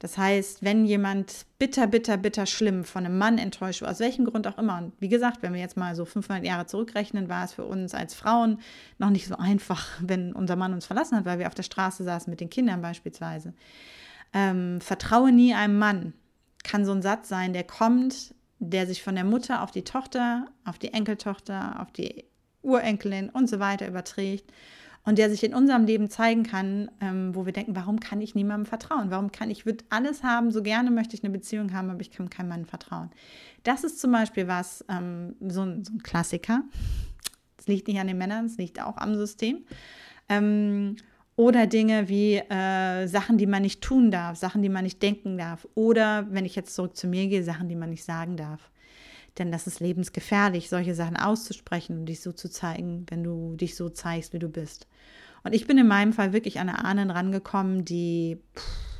[0.00, 4.46] Das heißt, wenn jemand bitter, bitter, bitter schlimm von einem Mann enttäuscht, aus welchem Grund
[4.46, 7.52] auch immer, und wie gesagt, wenn wir jetzt mal so 500 Jahre zurückrechnen, war es
[7.52, 8.60] für uns als Frauen
[8.98, 12.02] noch nicht so einfach, wenn unser Mann uns verlassen hat, weil wir auf der Straße
[12.02, 13.52] saßen mit den Kindern beispielsweise.
[14.32, 16.14] Ähm, vertraue nie einem Mann,
[16.64, 20.46] kann so ein Satz sein, der kommt, der sich von der Mutter auf die Tochter,
[20.64, 22.24] auf die Enkeltochter, auf die
[22.62, 24.50] Urenkelin und so weiter überträgt
[25.10, 28.36] und der sich in unserem Leben zeigen kann, ähm, wo wir denken, warum kann ich
[28.36, 29.10] niemandem vertrauen?
[29.10, 32.12] Warum kann ich, würde alles haben, so gerne möchte ich eine Beziehung haben, aber ich
[32.12, 33.10] kann keinem Mann vertrauen.
[33.64, 36.62] Das ist zum Beispiel was, ähm, so, ein, so ein Klassiker.
[37.58, 39.64] Es liegt nicht an den Männern, es liegt auch am System.
[40.28, 40.94] Ähm,
[41.34, 45.38] oder Dinge wie äh, Sachen, die man nicht tun darf, Sachen, die man nicht denken
[45.38, 45.66] darf.
[45.74, 48.70] Oder, wenn ich jetzt zurück zu mir gehe, Sachen, die man nicht sagen darf.
[49.38, 53.76] Denn das ist lebensgefährlich, solche Sachen auszusprechen und dich so zu zeigen, wenn du dich
[53.76, 54.86] so zeigst, wie du bist.
[55.44, 58.38] Und ich bin in meinem Fall wirklich an eine Ahnen rangekommen, die.
[58.56, 58.90] Pff,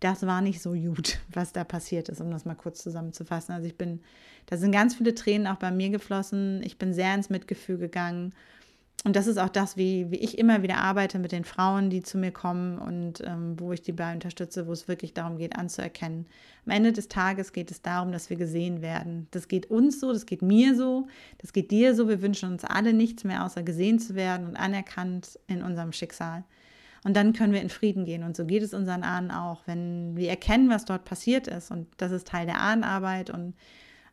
[0.00, 3.54] das war nicht so gut, was da passiert ist, um das mal kurz zusammenzufassen.
[3.54, 4.00] Also ich bin,
[4.46, 6.62] da sind ganz viele Tränen auch bei mir geflossen.
[6.64, 8.34] Ich bin sehr ins Mitgefühl gegangen
[9.04, 12.02] und das ist auch das, wie, wie ich immer wieder arbeite mit den Frauen, die
[12.02, 15.56] zu mir kommen und ähm, wo ich die bei unterstütze, wo es wirklich darum geht,
[15.56, 16.26] anzuerkennen.
[16.66, 19.26] Am Ende des Tages geht es darum, dass wir gesehen werden.
[19.32, 22.08] Das geht uns so, das geht mir so, das geht dir so.
[22.08, 26.44] Wir wünschen uns alle nichts mehr, außer gesehen zu werden und anerkannt in unserem Schicksal.
[27.04, 28.22] Und dann können wir in Frieden gehen.
[28.22, 31.72] Und so geht es unseren Ahnen auch, wenn wir erkennen, was dort passiert ist.
[31.72, 33.30] Und das ist Teil der Ahnenarbeit.
[33.30, 33.54] Und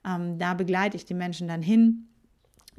[0.03, 2.08] ähm, da begleite ich die Menschen dann hin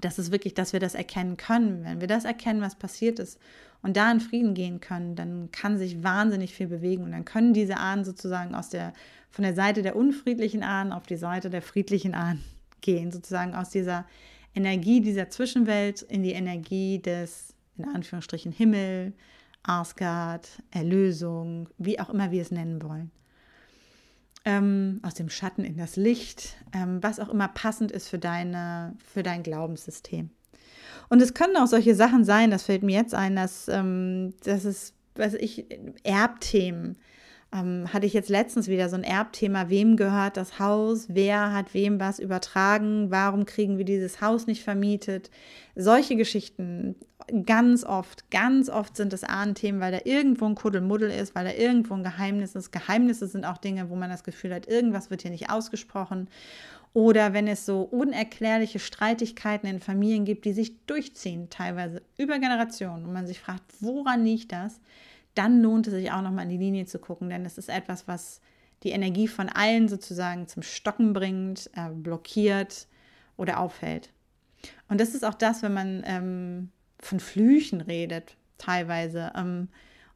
[0.00, 1.84] das ist wirklich, dass wir das erkennen können.
[1.84, 3.38] Wenn wir das erkennen, was passiert ist
[3.82, 7.54] und da in Frieden gehen können, dann kann sich wahnsinnig viel bewegen und dann können
[7.54, 8.92] diese Ahnen sozusagen aus der,
[9.30, 12.44] von der Seite der unfriedlichen Ahnen auf die Seite der friedlichen Ahnen
[12.80, 14.06] gehen, sozusagen aus dieser
[14.54, 19.12] Energie dieser Zwischenwelt in die Energie des, in Anführungsstrichen, Himmel,
[19.62, 23.10] Asgard, Erlösung, wie auch immer wir es nennen wollen.
[24.44, 28.96] Ähm, aus dem Schatten in das Licht, ähm, was auch immer passend ist für, deine,
[29.04, 30.30] für dein Glaubenssystem.
[31.10, 34.64] Und es können auch solche Sachen sein, das fällt mir jetzt ein, dass, ähm, dass
[34.64, 35.66] es, weiß ich,
[36.04, 36.96] Erbthemen.
[37.52, 41.74] Ähm, hatte ich jetzt letztens wieder so ein Erbthema, wem gehört das Haus, wer hat
[41.74, 45.32] wem was übertragen, warum kriegen wir dieses Haus nicht vermietet.
[45.74, 46.94] Solche Geschichten,
[47.44, 51.52] ganz oft, ganz oft sind es Ahnenthemen, weil da irgendwo ein Kuddelmuddel ist, weil da
[51.52, 52.72] irgendwo ein Geheimnis ist.
[52.72, 56.28] Geheimnisse sind auch Dinge, wo man das Gefühl hat, irgendwas wird hier nicht ausgesprochen.
[56.92, 63.04] Oder wenn es so unerklärliche Streitigkeiten in Familien gibt, die sich durchziehen, teilweise über Generationen,
[63.04, 64.80] und man sich fragt, woran liegt das,
[65.34, 68.08] dann lohnt es sich auch nochmal in die Linie zu gucken, denn es ist etwas,
[68.08, 68.40] was
[68.82, 72.88] die Energie von allen sozusagen zum Stocken bringt, äh, blockiert
[73.36, 74.10] oder aufhält.
[74.88, 76.70] Und das ist auch das, wenn man ähm,
[77.02, 79.32] von Flüchen redet, teilweise.
[79.36, 79.68] Ähm,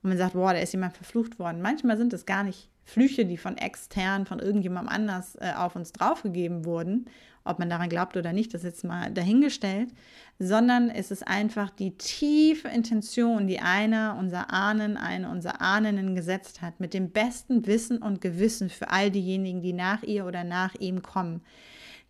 [0.03, 1.63] und man sagt, boah, da ist jemand verflucht worden.
[1.63, 5.93] Manchmal sind es gar nicht Flüche, die von extern, von irgendjemandem anders äh, auf uns
[5.93, 7.07] draufgegeben wurden,
[7.45, 9.91] ob man daran glaubt oder nicht, das ist jetzt mal dahingestellt,
[10.39, 16.63] sondern es ist einfach die tiefe Intention, die einer unserer Ahnen, eine unserer Ahnen gesetzt
[16.63, 20.75] hat, mit dem besten Wissen und Gewissen für all diejenigen, die nach ihr oder nach
[20.75, 21.43] ihm kommen,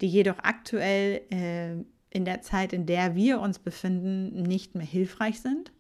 [0.01, 1.85] die jedoch aktuell äh,
[2.15, 5.73] in der Zeit, in der wir uns befinden, nicht mehr hilfreich sind,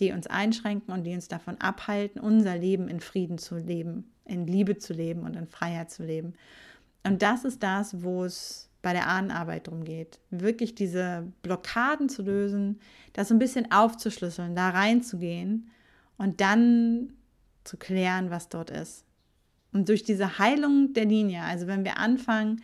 [0.00, 4.46] die uns einschränken und die uns davon abhalten, unser Leben in Frieden zu leben in
[4.46, 6.34] Liebe zu leben und in Freiheit zu leben.
[7.02, 12.22] Und das ist das, wo es bei der Ahnenarbeit darum geht, wirklich diese Blockaden zu
[12.22, 12.78] lösen,
[13.12, 15.70] das ein bisschen aufzuschlüsseln, da reinzugehen
[16.16, 17.14] und dann
[17.64, 19.04] zu klären, was dort ist.
[19.72, 22.62] Und durch diese Heilung der Linie, also wenn wir anfangen,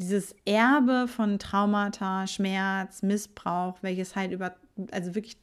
[0.00, 4.56] dieses Erbe von Traumata, Schmerz, Missbrauch, welches halt über,
[4.90, 5.36] also wirklich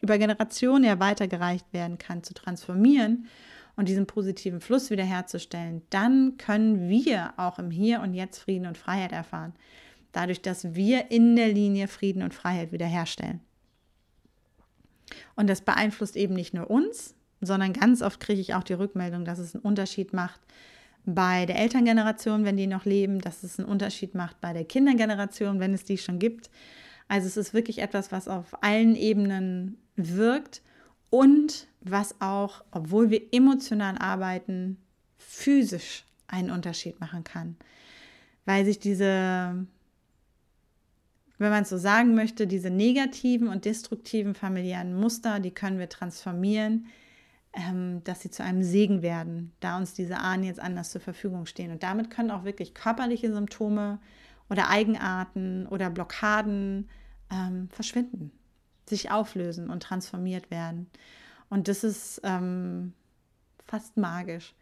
[0.00, 3.26] über Generationen ja weitergereicht werden kann, zu transformieren
[3.76, 8.78] und diesen positiven Fluss wiederherzustellen, dann können wir auch im Hier und Jetzt Frieden und
[8.78, 9.54] Freiheit erfahren.
[10.12, 13.40] Dadurch, dass wir in der Linie Frieden und Freiheit wiederherstellen.
[15.34, 19.24] Und das beeinflusst eben nicht nur uns, sondern ganz oft kriege ich auch die Rückmeldung,
[19.24, 20.40] dass es einen Unterschied macht
[21.06, 25.60] bei der Elterngeneration, wenn die noch leben, dass es einen Unterschied macht bei der Kindergeneration,
[25.60, 26.50] wenn es die schon gibt.
[27.08, 30.62] Also es ist wirklich etwas, was auf allen Ebenen wirkt
[31.10, 34.78] und was auch, obwohl wir emotional arbeiten,
[35.18, 37.56] physisch einen Unterschied machen kann.
[38.46, 39.66] Weil sich diese,
[41.38, 45.88] wenn man es so sagen möchte, diese negativen und destruktiven familiären Muster, die können wir
[45.90, 46.86] transformieren,
[48.02, 51.70] dass sie zu einem Segen werden, da uns diese Ahnen jetzt anders zur Verfügung stehen.
[51.70, 54.00] Und damit können auch wirklich körperliche Symptome
[54.50, 56.88] oder Eigenarten oder Blockaden
[57.30, 58.32] ähm, verschwinden
[58.88, 60.88] sich auflösen und transformiert werden.
[61.48, 62.92] Und das ist ähm,
[63.66, 64.54] fast magisch.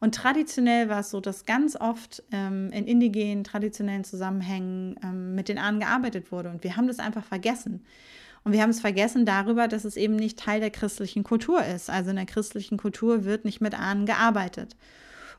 [0.00, 5.48] Und traditionell war es so, dass ganz oft ähm, in indigenen, traditionellen Zusammenhängen ähm, mit
[5.48, 6.50] den Ahnen gearbeitet wurde.
[6.50, 7.84] Und wir haben das einfach vergessen.
[8.44, 11.90] Und wir haben es vergessen darüber, dass es eben nicht Teil der christlichen Kultur ist.
[11.90, 14.76] Also in der christlichen Kultur wird nicht mit Ahnen gearbeitet.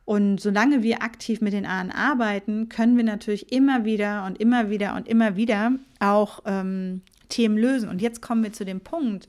[0.06, 4.70] Und solange wir aktiv mit den Ahnen arbeiten, können wir natürlich immer wieder und immer
[4.70, 7.90] wieder und immer wieder auch ähm, Themen lösen.
[7.90, 9.28] Und jetzt kommen wir zu dem Punkt,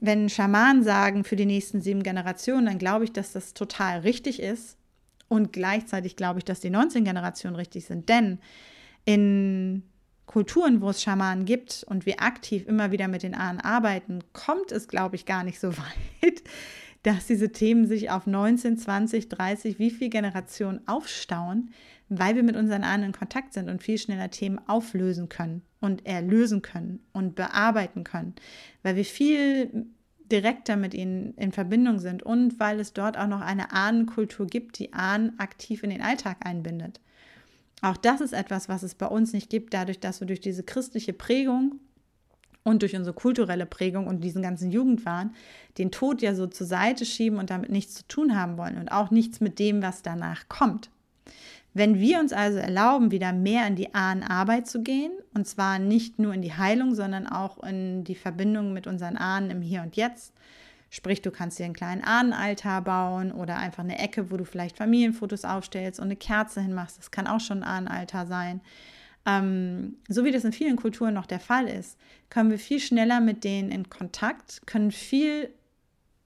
[0.00, 4.40] wenn Schamanen sagen für die nächsten sieben Generationen, dann glaube ich, dass das total richtig
[4.40, 4.76] ist.
[5.28, 8.08] Und gleichzeitig glaube ich, dass die 19 Generationen richtig sind.
[8.08, 8.38] Denn
[9.04, 9.82] in
[10.26, 14.72] Kulturen, wo es Schamanen gibt und wir aktiv immer wieder mit den Ahnen arbeiten, kommt
[14.72, 15.76] es, glaube ich, gar nicht so
[16.22, 16.42] weit,
[17.02, 21.70] dass diese Themen sich auf 19, 20, 30, wie viele Generationen aufstauen,
[22.08, 26.06] weil wir mit unseren Ahnen in Kontakt sind und viel schneller Themen auflösen können und
[26.06, 28.34] erlösen können und bearbeiten können,
[28.82, 29.86] weil wir viel
[30.30, 34.78] direkter mit ihnen in Verbindung sind und weil es dort auch noch eine Ahnenkultur gibt,
[34.78, 37.00] die Ahnen aktiv in den Alltag einbindet.
[37.84, 40.62] Auch das ist etwas, was es bei uns nicht gibt, dadurch, dass wir durch diese
[40.62, 41.80] christliche Prägung
[42.62, 45.34] und durch unsere kulturelle Prägung und diesen ganzen Jugendwahn
[45.76, 48.90] den Tod ja so zur Seite schieben und damit nichts zu tun haben wollen und
[48.90, 50.88] auch nichts mit dem, was danach kommt.
[51.74, 56.18] Wenn wir uns also erlauben, wieder mehr in die Ahnenarbeit zu gehen, und zwar nicht
[56.18, 59.94] nur in die Heilung, sondern auch in die Verbindung mit unseren Ahnen im Hier und
[59.94, 60.32] Jetzt,
[60.94, 64.76] sprich, du kannst dir einen kleinen Ahnenaltar bauen oder einfach eine Ecke, wo du vielleicht
[64.76, 68.60] Familienfotos aufstellst und eine Kerze hinmachst, das kann auch schon ein Ahnenaltar sein.
[69.26, 71.98] Ähm, so wie das in vielen Kulturen noch der Fall ist,
[72.30, 75.50] können wir viel schneller mit denen in Kontakt, können viel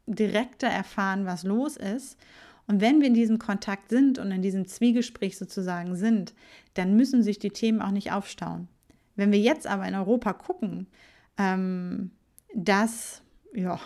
[0.06, 2.18] direkter erfahren, was los ist.
[2.66, 6.34] Und wenn wir in diesem Kontakt sind und in diesem Zwiegespräch sozusagen sind,
[6.74, 8.68] dann müssen sich die Themen auch nicht aufstauen.
[9.16, 10.88] Wenn wir jetzt aber in Europa gucken,
[11.38, 12.10] ähm,
[12.54, 13.22] dass,
[13.54, 13.80] ja,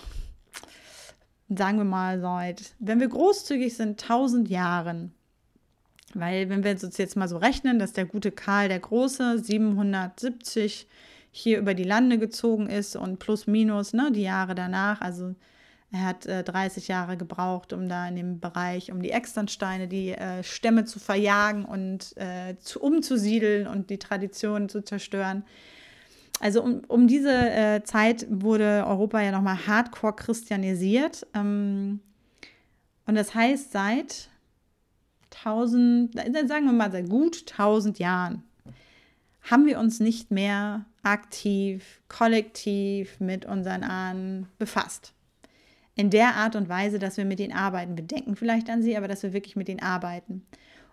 [1.48, 5.12] sagen wir mal seit, wenn wir großzügig sind, 1000 Jahren,
[6.14, 10.86] weil wenn wir uns jetzt mal so rechnen, dass der gute Karl der Große 770
[11.30, 15.34] hier über die Lande gezogen ist und plus minus ne, die Jahre danach, also
[15.92, 20.12] er hat äh, 30 Jahre gebraucht, um da in dem Bereich, um die Externsteine, die
[20.12, 25.44] äh, Stämme zu verjagen und äh, zu, umzusiedeln und die Tradition zu zerstören.
[26.42, 31.24] Also um, um diese äh, Zeit wurde Europa ja nochmal hardcore christianisiert.
[31.34, 32.00] Ähm,
[33.06, 34.28] und das heißt, seit
[35.44, 36.16] 1000,
[36.48, 38.42] sagen wir mal seit gut 1000 Jahren,
[39.42, 45.14] haben wir uns nicht mehr aktiv, kollektiv mit unseren Ahnen befasst
[45.94, 47.96] in der Art und Weise, dass wir mit ihnen arbeiten.
[47.96, 50.44] Wir denken vielleicht an sie, aber dass wir wirklich mit ihnen arbeiten.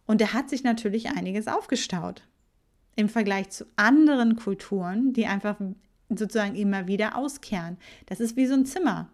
[0.06, 2.22] Und da hat sich natürlich einiges aufgestaut
[2.96, 5.58] im Vergleich zu anderen Kulturen, die einfach
[6.10, 7.78] sozusagen immer wieder auskehren.
[8.08, 9.10] Das ist wie so ein Zimmer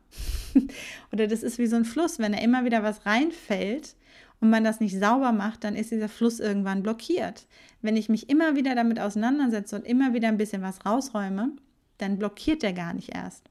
[1.12, 2.20] oder das ist wie so ein Fluss.
[2.20, 3.96] Wenn da immer wieder was reinfällt
[4.40, 7.48] und man das nicht sauber macht, dann ist dieser Fluss irgendwann blockiert.
[7.82, 11.52] Wenn ich mich immer wieder damit auseinandersetze und immer wieder ein bisschen was rausräume,
[11.98, 13.50] dann blockiert der gar nicht erst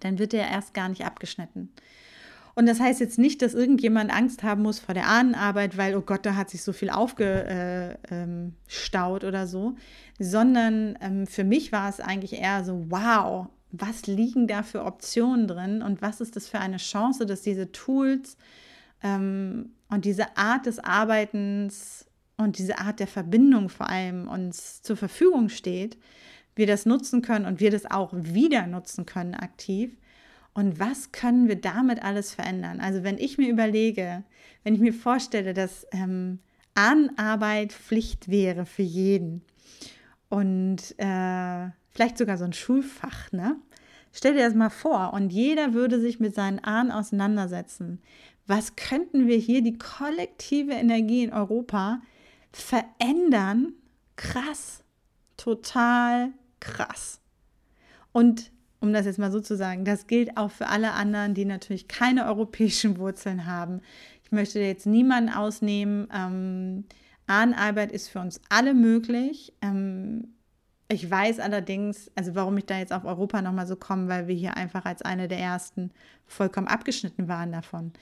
[0.00, 1.70] dann wird er erst gar nicht abgeschnitten.
[2.58, 6.00] Und das heißt jetzt nicht, dass irgendjemand Angst haben muss vor der Ahnenarbeit, weil, oh
[6.00, 8.52] Gott, da hat sich so viel aufgestaut äh, ähm,
[9.28, 9.76] oder so,
[10.18, 15.46] sondern ähm, für mich war es eigentlich eher so, wow, was liegen da für Optionen
[15.46, 18.36] drin und was ist das für eine Chance, dass diese Tools
[19.04, 22.06] ähm, und diese Art des Arbeitens
[22.38, 25.96] und diese Art der Verbindung vor allem uns zur Verfügung steht,
[26.56, 29.96] wir das nutzen können und wir das auch wieder nutzen können aktiv.
[30.54, 32.80] Und was können wir damit alles verändern?
[32.80, 34.24] Also wenn ich mir überlege,
[34.64, 36.40] wenn ich mir vorstelle, dass ähm,
[36.74, 39.42] Ahnenarbeit Pflicht wäre für jeden
[40.28, 43.56] und äh, vielleicht sogar so ein Schulfach, ne?
[44.12, 48.00] Stell dir das mal vor und jeder würde sich mit seinen Ahnen auseinandersetzen.
[48.46, 52.00] Was könnten wir hier, die kollektive Energie in Europa,
[52.50, 53.74] verändern?
[54.16, 54.82] Krass,
[55.36, 57.20] total krass.
[58.12, 61.44] Und um das jetzt mal so zu sagen, das gilt auch für alle anderen, die
[61.44, 63.80] natürlich keine europäischen Wurzeln haben.
[64.24, 66.08] Ich möchte jetzt niemanden ausnehmen.
[66.14, 66.84] Ähm,
[67.26, 69.52] Ahnenarbeit ist für uns alle möglich.
[69.62, 70.34] Ähm,
[70.90, 74.34] ich weiß allerdings, also warum ich da jetzt auf Europa nochmal so komme, weil wir
[74.34, 75.90] hier einfach als eine der ersten
[76.26, 77.92] vollkommen abgeschnitten waren davon.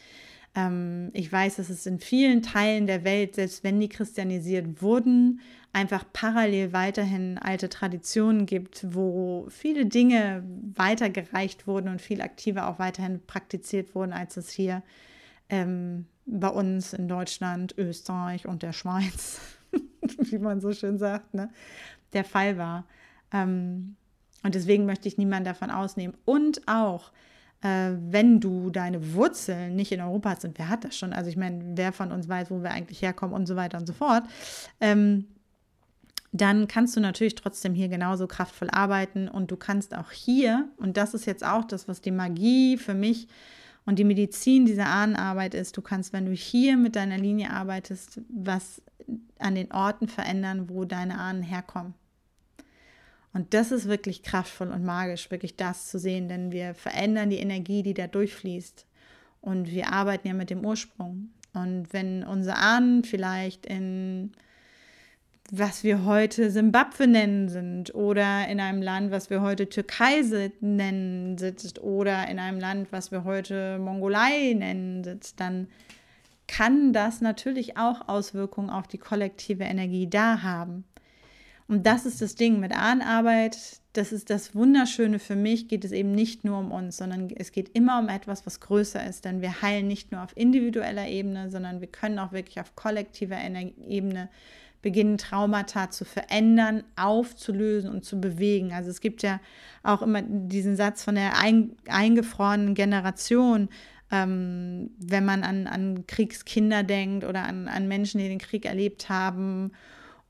[0.57, 5.41] Ähm, ich weiß, dass es in vielen Teilen der Welt, selbst wenn die christianisiert wurden,
[5.73, 10.43] einfach parallel weiterhin alte Traditionen gibt, wo viele Dinge
[10.75, 14.83] weitergereicht wurden und viel aktiver auch weiterhin praktiziert wurden, als es hier
[15.51, 19.41] ähm, bei uns in Deutschland, Österreich und der Schweiz,
[20.19, 21.51] wie man so schön sagt, ne,
[22.15, 22.87] der Fall war.
[23.31, 23.97] Ähm,
[24.43, 26.17] und deswegen möchte ich niemanden davon ausnehmen.
[26.25, 27.13] Und auch,
[27.63, 31.13] äh, wenn du deine Wurzeln nicht in Europa hast, und wer hat das schon?
[31.13, 33.87] Also ich meine, wer von uns weiß, wo wir eigentlich herkommen und so weiter und
[33.87, 34.25] so fort.
[34.81, 35.27] Ähm,
[36.33, 40.97] dann kannst du natürlich trotzdem hier genauso kraftvoll arbeiten und du kannst auch hier, und
[40.97, 43.29] das ist jetzt auch das, was die Magie für mich
[43.87, 48.21] und die Medizin dieser Ahnenarbeit ist, du kannst, wenn du hier mit deiner Linie arbeitest,
[48.29, 48.83] was
[49.39, 51.95] an den Orten verändern, wo deine Ahnen herkommen.
[53.37, 57.37] Und das ist wirklich kraftvoll und magisch, wirklich das zu sehen, denn wir verändern die
[57.37, 58.87] Energie, die da durchfließt.
[59.43, 61.29] Und wir arbeiten ja mit dem Ursprung.
[61.53, 64.33] Und wenn unsere Ahnen vielleicht in
[65.53, 70.23] was wir heute Simbabwe nennen sind oder in einem Land, was wir heute Türkei
[70.61, 75.69] nennen sitzt oder in einem Land, was wir heute Mongolei nennen sitzt, dann
[76.49, 80.85] kann das natürlich auch Auswirkungen auf die kollektive Energie da haben.
[81.69, 83.81] Und das ist das Ding mit Ahnenarbeit.
[83.93, 87.51] Das ist das Wunderschöne für mich, geht es eben nicht nur um uns, sondern es
[87.51, 89.25] geht immer um etwas, was größer ist.
[89.25, 93.39] Denn wir heilen nicht nur auf individueller Ebene, sondern wir können auch wirklich auf kollektiver
[93.89, 94.29] Ebene
[94.83, 98.73] beginnen Traumata zu verändern, aufzulösen und zu bewegen.
[98.73, 99.41] Also es gibt ja
[99.83, 103.69] auch immer diesen Satz von der ein, eingefrorenen Generation,
[104.13, 109.09] ähm, wenn man an, an Kriegskinder denkt oder an, an Menschen, die den Krieg erlebt
[109.09, 109.73] haben.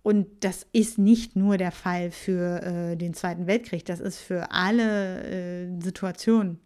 [0.06, 4.52] Und das ist nicht nur der Fall für äh, den Zweiten Weltkrieg, das ist für
[4.52, 6.60] alle äh, Situationen,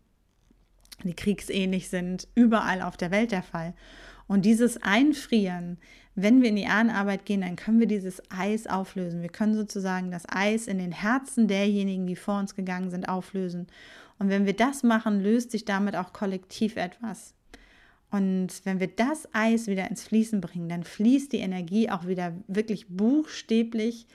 [1.05, 3.73] die kriegsähnlich sind, überall auf der Welt der Fall.
[4.27, 5.79] Und dieses Einfrieren,
[6.15, 9.23] wenn wir in die Ahnenarbeit gehen, dann können wir dieses Eis auflösen.
[9.23, 13.69] Wir können sozusagen das Eis in den Herzen derjenigen, die vor uns gegangen sind, auflösen.
[14.19, 17.33] Und wenn wir das machen, löst sich damit auch kollektiv etwas.
[18.11, 22.35] Und wenn wir das Eis wieder ins Fließen bringen, dann fließt die Energie auch wieder
[22.49, 24.07] wirklich buchstäblich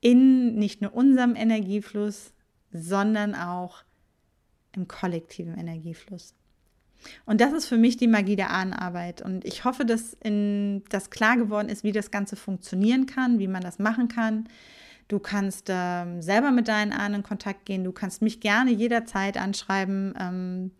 [0.00, 2.32] in nicht nur unserem Energiefluss,
[2.72, 3.82] sondern auch
[4.74, 6.34] im kollektiven Energiefluss.
[7.24, 9.22] Und das ist für mich die Magie der Ahnenarbeit.
[9.22, 13.48] Und ich hoffe, dass in, das klar geworden ist, wie das Ganze funktionieren kann, wie
[13.48, 14.48] man das machen kann.
[15.08, 17.84] Du kannst ähm, selber mit deinen Ahnen in Kontakt gehen.
[17.84, 20.14] Du kannst mich gerne jederzeit anschreiben.
[20.18, 20.70] Ähm,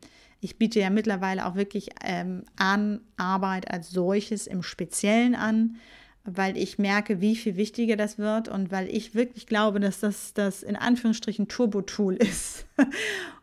[0.40, 5.76] ich biete ja mittlerweile auch wirklich ähm, Ahnenarbeit als solches im Speziellen an,
[6.24, 10.34] weil ich merke, wie viel wichtiger das wird und weil ich wirklich glaube, dass das
[10.34, 12.66] das in Anführungsstrichen Turbo-Tool ist,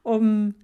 [0.04, 0.56] um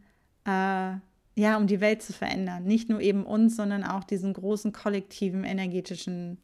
[0.46, 0.96] äh,
[1.36, 2.64] ja, um die Welt zu verändern.
[2.64, 6.38] Nicht nur eben uns, sondern auch diesen großen kollektiven energetischen,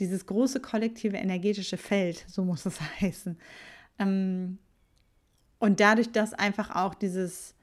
[0.00, 3.38] dieses große kollektive energetische Feld, so muss es heißen.
[3.98, 4.58] Ähm,
[5.58, 7.54] und dadurch, dass einfach auch dieses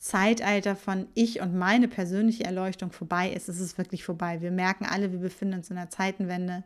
[0.00, 4.40] Zeitalter von ich und meine persönliche Erleuchtung vorbei ist, ist es wirklich vorbei.
[4.40, 6.64] Wir merken alle, wir befinden uns in einer Zeitenwende.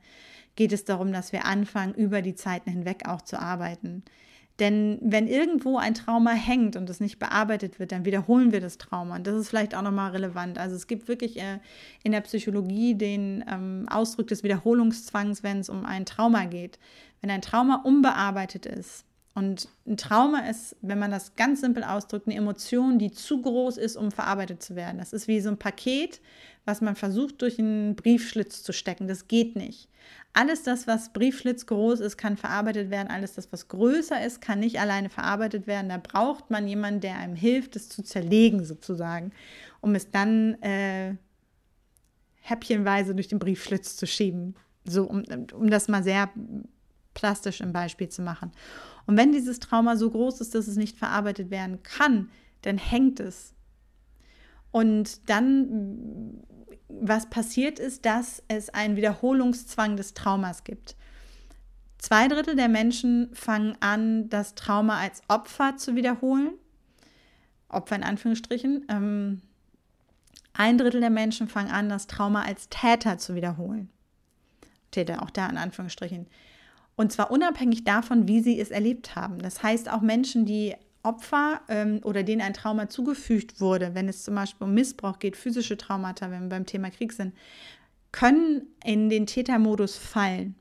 [0.55, 4.05] Geht es darum, dass wir anfangen, über die Zeiten hinweg auch zu arbeiten.
[4.61, 8.79] Denn wenn irgendwo ein Trauma hängt und es nicht bearbeitet wird, dann wiederholen wir das
[8.79, 9.17] Trauma.
[9.17, 10.57] Und das ist vielleicht auch nochmal relevant.
[10.57, 11.59] Also es gibt wirklich äh,
[12.05, 16.79] in der Psychologie den ähm, Ausdruck des Wiederholungszwangs, wenn es um ein Trauma geht.
[17.21, 19.05] Wenn ein Trauma unbearbeitet ist,
[19.35, 23.79] und ein Trauma ist, wenn man das ganz simpel ausdrückt, eine Emotion, die zu groß
[23.79, 24.99] ist, um verarbeitet zu werden.
[24.99, 26.21] Das ist wie so ein Paket,
[26.65, 29.09] was man versucht durch einen Briefschlitz zu stecken.
[29.09, 29.89] Das geht nicht.
[30.35, 33.09] Alles das, was Briefschlitz groß ist, kann verarbeitet werden.
[33.09, 35.89] Alles das, was größer ist, kann nicht alleine verarbeitet werden.
[35.89, 39.33] Da braucht man jemanden, der einem hilft, es zu zerlegen sozusagen,
[39.81, 41.17] um es dann äh,
[42.41, 44.55] häppchenweise durch den Briefschlitz zu schieben.
[44.85, 45.25] So, um,
[45.55, 46.31] um das mal sehr
[47.15, 48.53] plastisch im Beispiel zu machen.
[49.07, 52.31] Und wenn dieses Trauma so groß ist, dass es nicht verarbeitet werden kann,
[52.63, 53.55] dann hängt es.
[54.71, 56.43] Und dann,
[56.89, 60.97] was passiert ist, dass es einen Wiederholungszwang des Traumas gibt.
[61.99, 66.55] Zwei Drittel der Menschen fangen an, das Trauma als Opfer zu wiederholen.
[67.69, 68.85] Opfer in Anführungsstrichen.
[68.89, 69.43] Ähm,
[70.53, 73.91] ein Drittel der Menschen fangen an, das Trauma als Täter zu wiederholen.
[74.91, 76.27] Täter, auch da in Anführungsstrichen.
[76.97, 79.39] Und zwar unabhängig davon, wie sie es erlebt haben.
[79.39, 84.25] Das heißt, auch Menschen, die Opfer ähm, oder denen ein Trauma zugefügt wurde, wenn es
[84.25, 87.35] zum Beispiel um Missbrauch geht, physische Traumata, wenn wir beim Thema Krieg sind,
[88.11, 90.55] können in den Tätermodus fallen.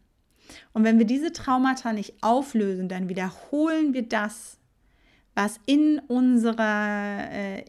[0.73, 4.57] Und wenn wir diese Traumata nicht auflösen, dann wiederholen wir das,
[5.35, 7.65] was in unserer äh,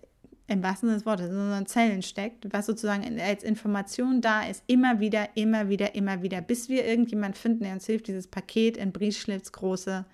[0.46, 4.62] im wahrsten Sinne des Wortes, in unseren Zellen steckt, was sozusagen als Information da ist,
[4.66, 8.76] immer wieder, immer wieder, immer wieder, bis wir irgendjemand finden, der uns hilft, dieses Paket
[8.76, 10.04] in große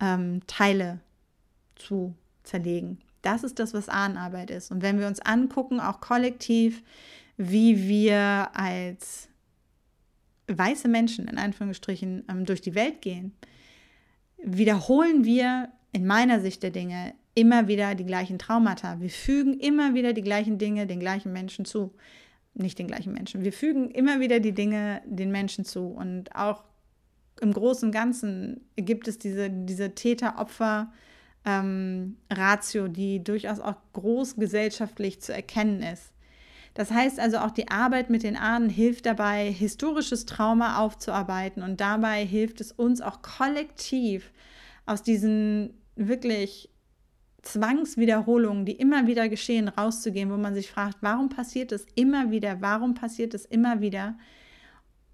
[0.00, 0.98] ähm, Teile
[1.76, 2.98] zu zerlegen.
[3.22, 4.70] Das ist das, was Ahnenarbeit ist.
[4.70, 6.82] Und wenn wir uns angucken, auch kollektiv,
[7.36, 9.28] wie wir als
[10.48, 13.32] weiße Menschen in Anführungsstrichen ähm, durch die Welt gehen,
[14.42, 19.00] wiederholen wir in meiner Sicht der Dinge immer wieder die gleichen Traumata.
[19.00, 21.94] Wir fügen immer wieder die gleichen Dinge den gleichen Menschen zu.
[22.54, 23.44] Nicht den gleichen Menschen.
[23.44, 25.86] Wir fügen immer wieder die Dinge den Menschen zu.
[25.86, 26.64] Und auch
[27.40, 35.22] im Großen und Ganzen gibt es diese, diese Täter-Opfer-Ratio, ähm, die durchaus auch groß gesellschaftlich
[35.22, 36.12] zu erkennen ist.
[36.74, 41.80] Das heißt also, auch die Arbeit mit den Ahnen hilft dabei, historisches Trauma aufzuarbeiten und
[41.80, 44.30] dabei hilft es uns auch kollektiv
[44.86, 46.69] aus diesen wirklich
[47.42, 52.60] Zwangswiederholungen, die immer wieder geschehen, rauszugehen, wo man sich fragt, warum passiert es immer wieder,
[52.60, 54.16] warum passiert es immer wieder,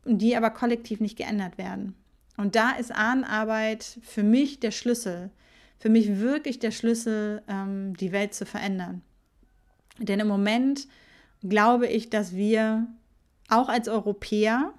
[0.05, 1.95] die aber kollektiv nicht geändert werden.
[2.37, 5.31] Und da ist Ahnenarbeit für mich der Schlüssel,
[5.79, 9.03] für mich wirklich der Schlüssel, ähm, die Welt zu verändern.
[9.99, 10.87] Denn im Moment
[11.43, 12.87] glaube ich, dass wir
[13.49, 14.73] auch als Europäer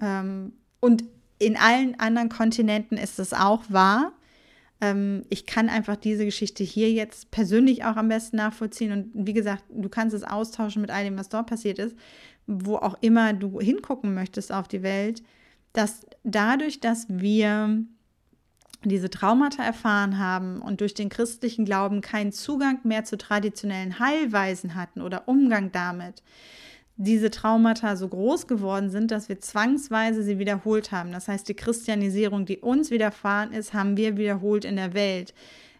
[0.00, 1.04] ähm, und
[1.38, 4.12] in allen anderen Kontinenten ist es auch wahr,
[4.80, 8.92] ähm, ich kann einfach diese Geschichte hier jetzt persönlich auch am besten nachvollziehen.
[8.92, 11.96] Und wie gesagt, du kannst es austauschen mit all dem, was dort passiert ist,
[12.46, 15.22] wo auch immer du hingucken möchtest auf die Welt,
[15.72, 17.84] dass dadurch, dass wir
[18.84, 24.76] diese Traumata erfahren haben und durch den christlichen Glauben keinen Zugang mehr zu traditionellen Heilweisen
[24.76, 26.22] hatten oder Umgang damit,
[27.00, 31.12] diese Traumata so groß geworden sind, dass wir zwangsweise sie wiederholt haben.
[31.12, 35.32] Das heißt, die Christianisierung, die uns widerfahren ist, haben wir wiederholt in der Welt.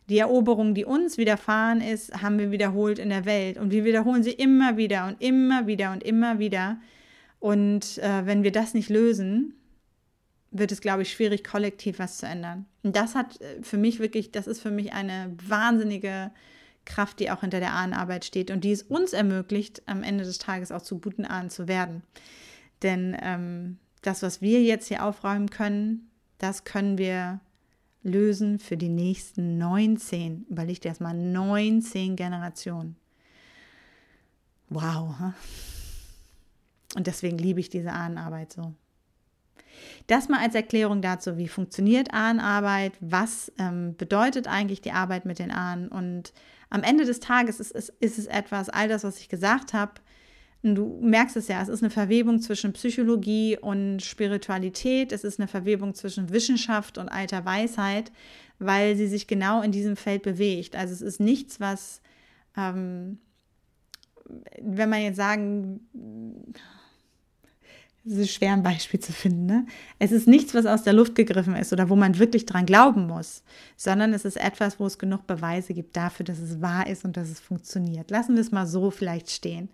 [0.09, 3.59] Die Eroberung, die uns widerfahren ist, haben wir wiederholt in der Welt.
[3.59, 6.79] Und wir wiederholen sie immer wieder und immer wieder und immer wieder.
[7.41, 9.55] Und äh, wenn wir das nicht lösen,
[10.53, 12.67] wird es, glaube ich, schwierig, kollektiv was zu ändern.
[12.85, 16.31] Und das hat äh, für mich wirklich, das ist für mich eine wahnsinnige
[16.89, 20.39] Kraft, die auch hinter der Ahnenarbeit steht und die es uns ermöglicht, am Ende des
[20.39, 22.03] Tages auch zu guten Ahnen zu werden.
[22.83, 27.41] Denn ähm, das, was wir jetzt hier aufräumen können, das können wir
[28.03, 32.97] lösen für die nächsten 19, überleg dir erstmal, 19 Generationen.
[34.71, 35.15] Wow.
[36.97, 38.73] Und deswegen liebe ich diese Ahnenarbeit so.
[40.07, 45.39] Das mal als Erklärung dazu, wie funktioniert Ahnenarbeit, was ähm, bedeutet eigentlich die Arbeit mit
[45.39, 45.89] den Ahnen.
[45.89, 46.33] Und
[46.71, 49.93] am Ende des Tages ist, ist, ist es etwas, all das, was ich gesagt habe,
[50.63, 55.47] Du merkst es ja, es ist eine Verwebung zwischen Psychologie und Spiritualität, es ist eine
[55.47, 58.11] Verwebung zwischen Wissenschaft und alter Weisheit,
[58.59, 60.75] weil sie sich genau in diesem Feld bewegt.
[60.75, 62.03] Also es ist nichts, was,
[62.57, 63.19] ähm,
[64.61, 65.81] wenn man jetzt sagen,
[68.09, 69.67] es ist schwer ein Beispiel zu finden, ne?
[69.99, 73.07] Es ist nichts, was aus der Luft gegriffen ist oder wo man wirklich dran glauben
[73.07, 73.43] muss,
[73.77, 77.17] sondern es ist etwas, wo es genug Beweise gibt dafür, dass es wahr ist und
[77.17, 78.11] dass es funktioniert.
[78.11, 79.69] Lassen wir es mal so vielleicht stehen.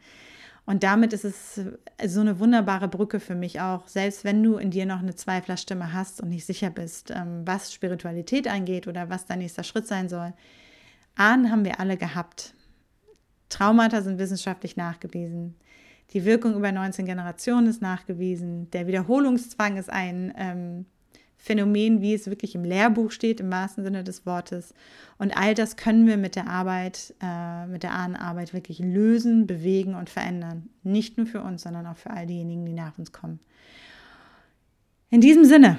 [0.66, 1.60] Und damit ist es
[2.06, 5.92] so eine wunderbare Brücke für mich auch, selbst wenn du in dir noch eine Zweiflerstimme
[5.92, 10.08] hast und nicht sicher bist, ähm, was Spiritualität angeht oder was dein nächster Schritt sein
[10.08, 10.32] soll.
[11.16, 12.54] Ahnen haben wir alle gehabt.
[13.50, 15.54] Traumata sind wissenschaftlich nachgewiesen.
[16.12, 18.70] Die Wirkung über 19 Generationen ist nachgewiesen.
[18.70, 20.86] Der Wiederholungszwang ist ein ähm,
[21.36, 24.72] Phänomen, wie es wirklich im Lehrbuch steht, im wahrsten Sinne des Wortes.
[25.18, 29.94] Und all das können wir mit der Arbeit, äh, mit der Ahnenarbeit wirklich lösen, bewegen
[29.94, 30.70] und verändern.
[30.82, 33.40] Nicht nur für uns, sondern auch für all diejenigen, die nach uns kommen.
[35.10, 35.78] In diesem Sinne,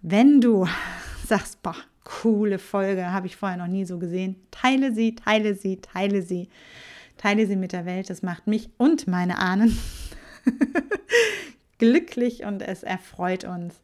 [0.00, 0.66] wenn du
[1.26, 5.82] sagst, boah, coole Folge, habe ich vorher noch nie so gesehen, teile sie, teile sie,
[5.82, 6.48] teile sie.
[7.24, 8.10] Teile sie mit der Welt.
[8.10, 9.78] Das macht mich und meine Ahnen
[11.78, 13.80] glücklich und es erfreut uns.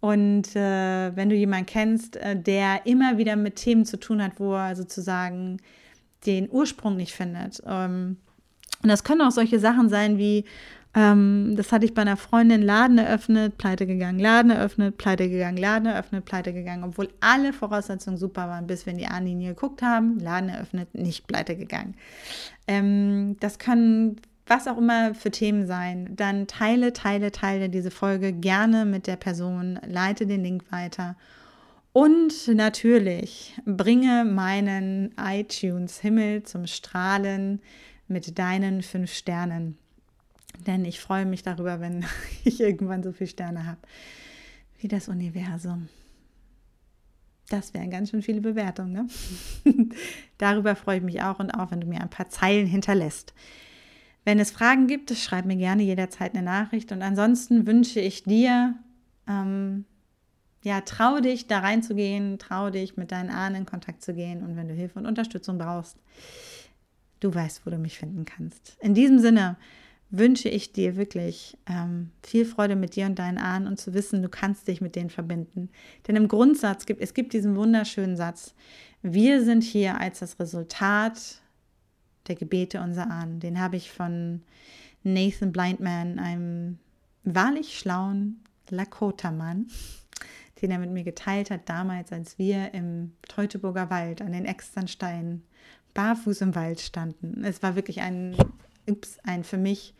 [0.00, 4.40] Und äh, wenn du jemanden kennst, äh, der immer wieder mit Themen zu tun hat,
[4.40, 5.58] wo er sozusagen
[6.26, 7.62] den Ursprung nicht findet.
[7.64, 8.16] Ähm,
[8.82, 10.44] und das können auch solche Sachen sein wie,
[10.94, 15.56] ähm, das hatte ich bei einer Freundin, Laden eröffnet, pleite gegangen, Laden eröffnet, pleite gegangen,
[15.56, 19.82] Laden eröffnet, pleite gegangen, obwohl alle Voraussetzungen super waren, bis wir in die Ahnenlinie geguckt
[19.82, 21.94] haben, Laden eröffnet, nicht pleite gegangen.
[22.66, 24.20] Ähm, das können
[24.50, 29.14] was auch immer für Themen sein, dann teile, teile, teile diese Folge gerne mit der
[29.14, 31.14] Person, leite den Link weiter.
[31.92, 37.60] Und natürlich bringe meinen iTunes-Himmel zum Strahlen
[38.08, 39.78] mit deinen fünf Sternen.
[40.66, 42.04] Denn ich freue mich darüber, wenn
[42.44, 43.80] ich irgendwann so viele Sterne habe
[44.78, 45.88] wie das Universum.
[47.48, 48.92] Das wären ganz schön viele Bewertungen.
[48.92, 49.08] Ne?
[50.38, 53.34] Darüber freue ich mich auch und auch, wenn du mir ein paar Zeilen hinterlässt.
[54.24, 56.92] Wenn es Fragen gibt, schreib mir gerne jederzeit eine Nachricht.
[56.92, 58.76] Und ansonsten wünsche ich dir,
[59.26, 59.84] ähm,
[60.62, 64.42] ja, trau dich, da reinzugehen, trau dich, mit deinen Ahnen in Kontakt zu gehen.
[64.44, 65.96] Und wenn du Hilfe und Unterstützung brauchst,
[67.18, 68.76] du weißt, wo du mich finden kannst.
[68.80, 69.56] In diesem Sinne
[70.10, 74.22] wünsche ich dir wirklich ähm, viel Freude mit dir und deinen Ahnen und zu wissen,
[74.22, 75.70] du kannst dich mit denen verbinden.
[76.06, 78.54] Denn im Grundsatz gibt es gibt diesen wunderschönen Satz:
[79.02, 81.40] Wir sind hier als das Resultat
[82.26, 83.40] der Gebete unserer Ahnen.
[83.40, 84.42] Den habe ich von
[85.02, 86.78] Nathan Blindman, einem
[87.24, 89.66] wahrlich schlauen Lakota-Mann,
[90.60, 95.42] den er mit mir geteilt hat damals, als wir im Teutoburger Wald an den Externsteinen
[95.94, 97.44] barfuß im Wald standen.
[97.44, 98.36] Es war wirklich ein,
[98.86, 99.94] ups, ein für mich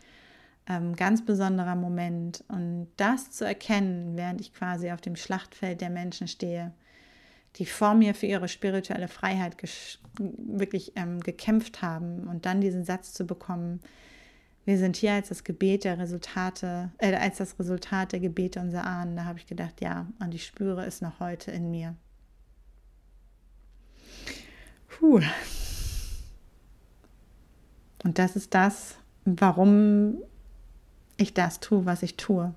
[0.68, 2.44] ähm, ganz besonderer Moment.
[2.48, 6.72] Und das zu erkennen, während ich quasi auf dem Schlachtfeld der Menschen stehe,
[7.56, 9.56] die vor mir für ihre spirituelle Freiheit
[10.18, 13.80] wirklich ähm, gekämpft haben und dann diesen Satz zu bekommen,
[14.64, 18.86] wir sind hier als das Gebet der Resultate, äh, als das Resultat der Gebete unserer
[18.86, 19.16] Ahnen.
[19.16, 21.96] Da habe ich gedacht, ja, und ich spüre es noch heute in mir.
[24.86, 25.20] Puh.
[28.04, 30.18] Und das ist das, warum
[31.16, 32.54] ich das tue, was ich tue.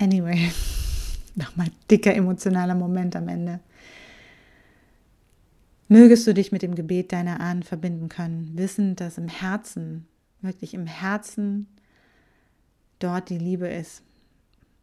[0.00, 0.50] Anyway
[1.34, 3.60] nochmal dicker emotionaler Moment am Ende.
[5.88, 10.06] Mögest du dich mit dem Gebet deiner Ahnen verbinden können, wissend, dass im Herzen,
[10.42, 11.66] wirklich im Herzen,
[12.98, 14.02] dort die Liebe ist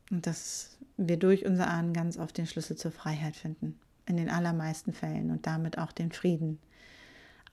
[0.09, 4.29] und dass wir durch unsere Ahnen ganz oft den Schlüssel zur Freiheit finden, in den
[4.29, 6.57] allermeisten Fällen und damit auch den Frieden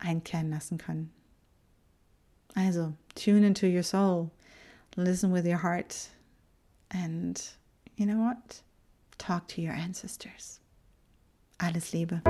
[0.03, 1.11] einkehren lassen können.
[2.55, 4.31] Also, tune into your soul,
[4.97, 6.11] listen with your heart,
[6.91, 7.41] and
[7.97, 8.63] you know what?
[9.19, 10.61] Talk to your ancestors.
[11.59, 12.21] Alles Liebe.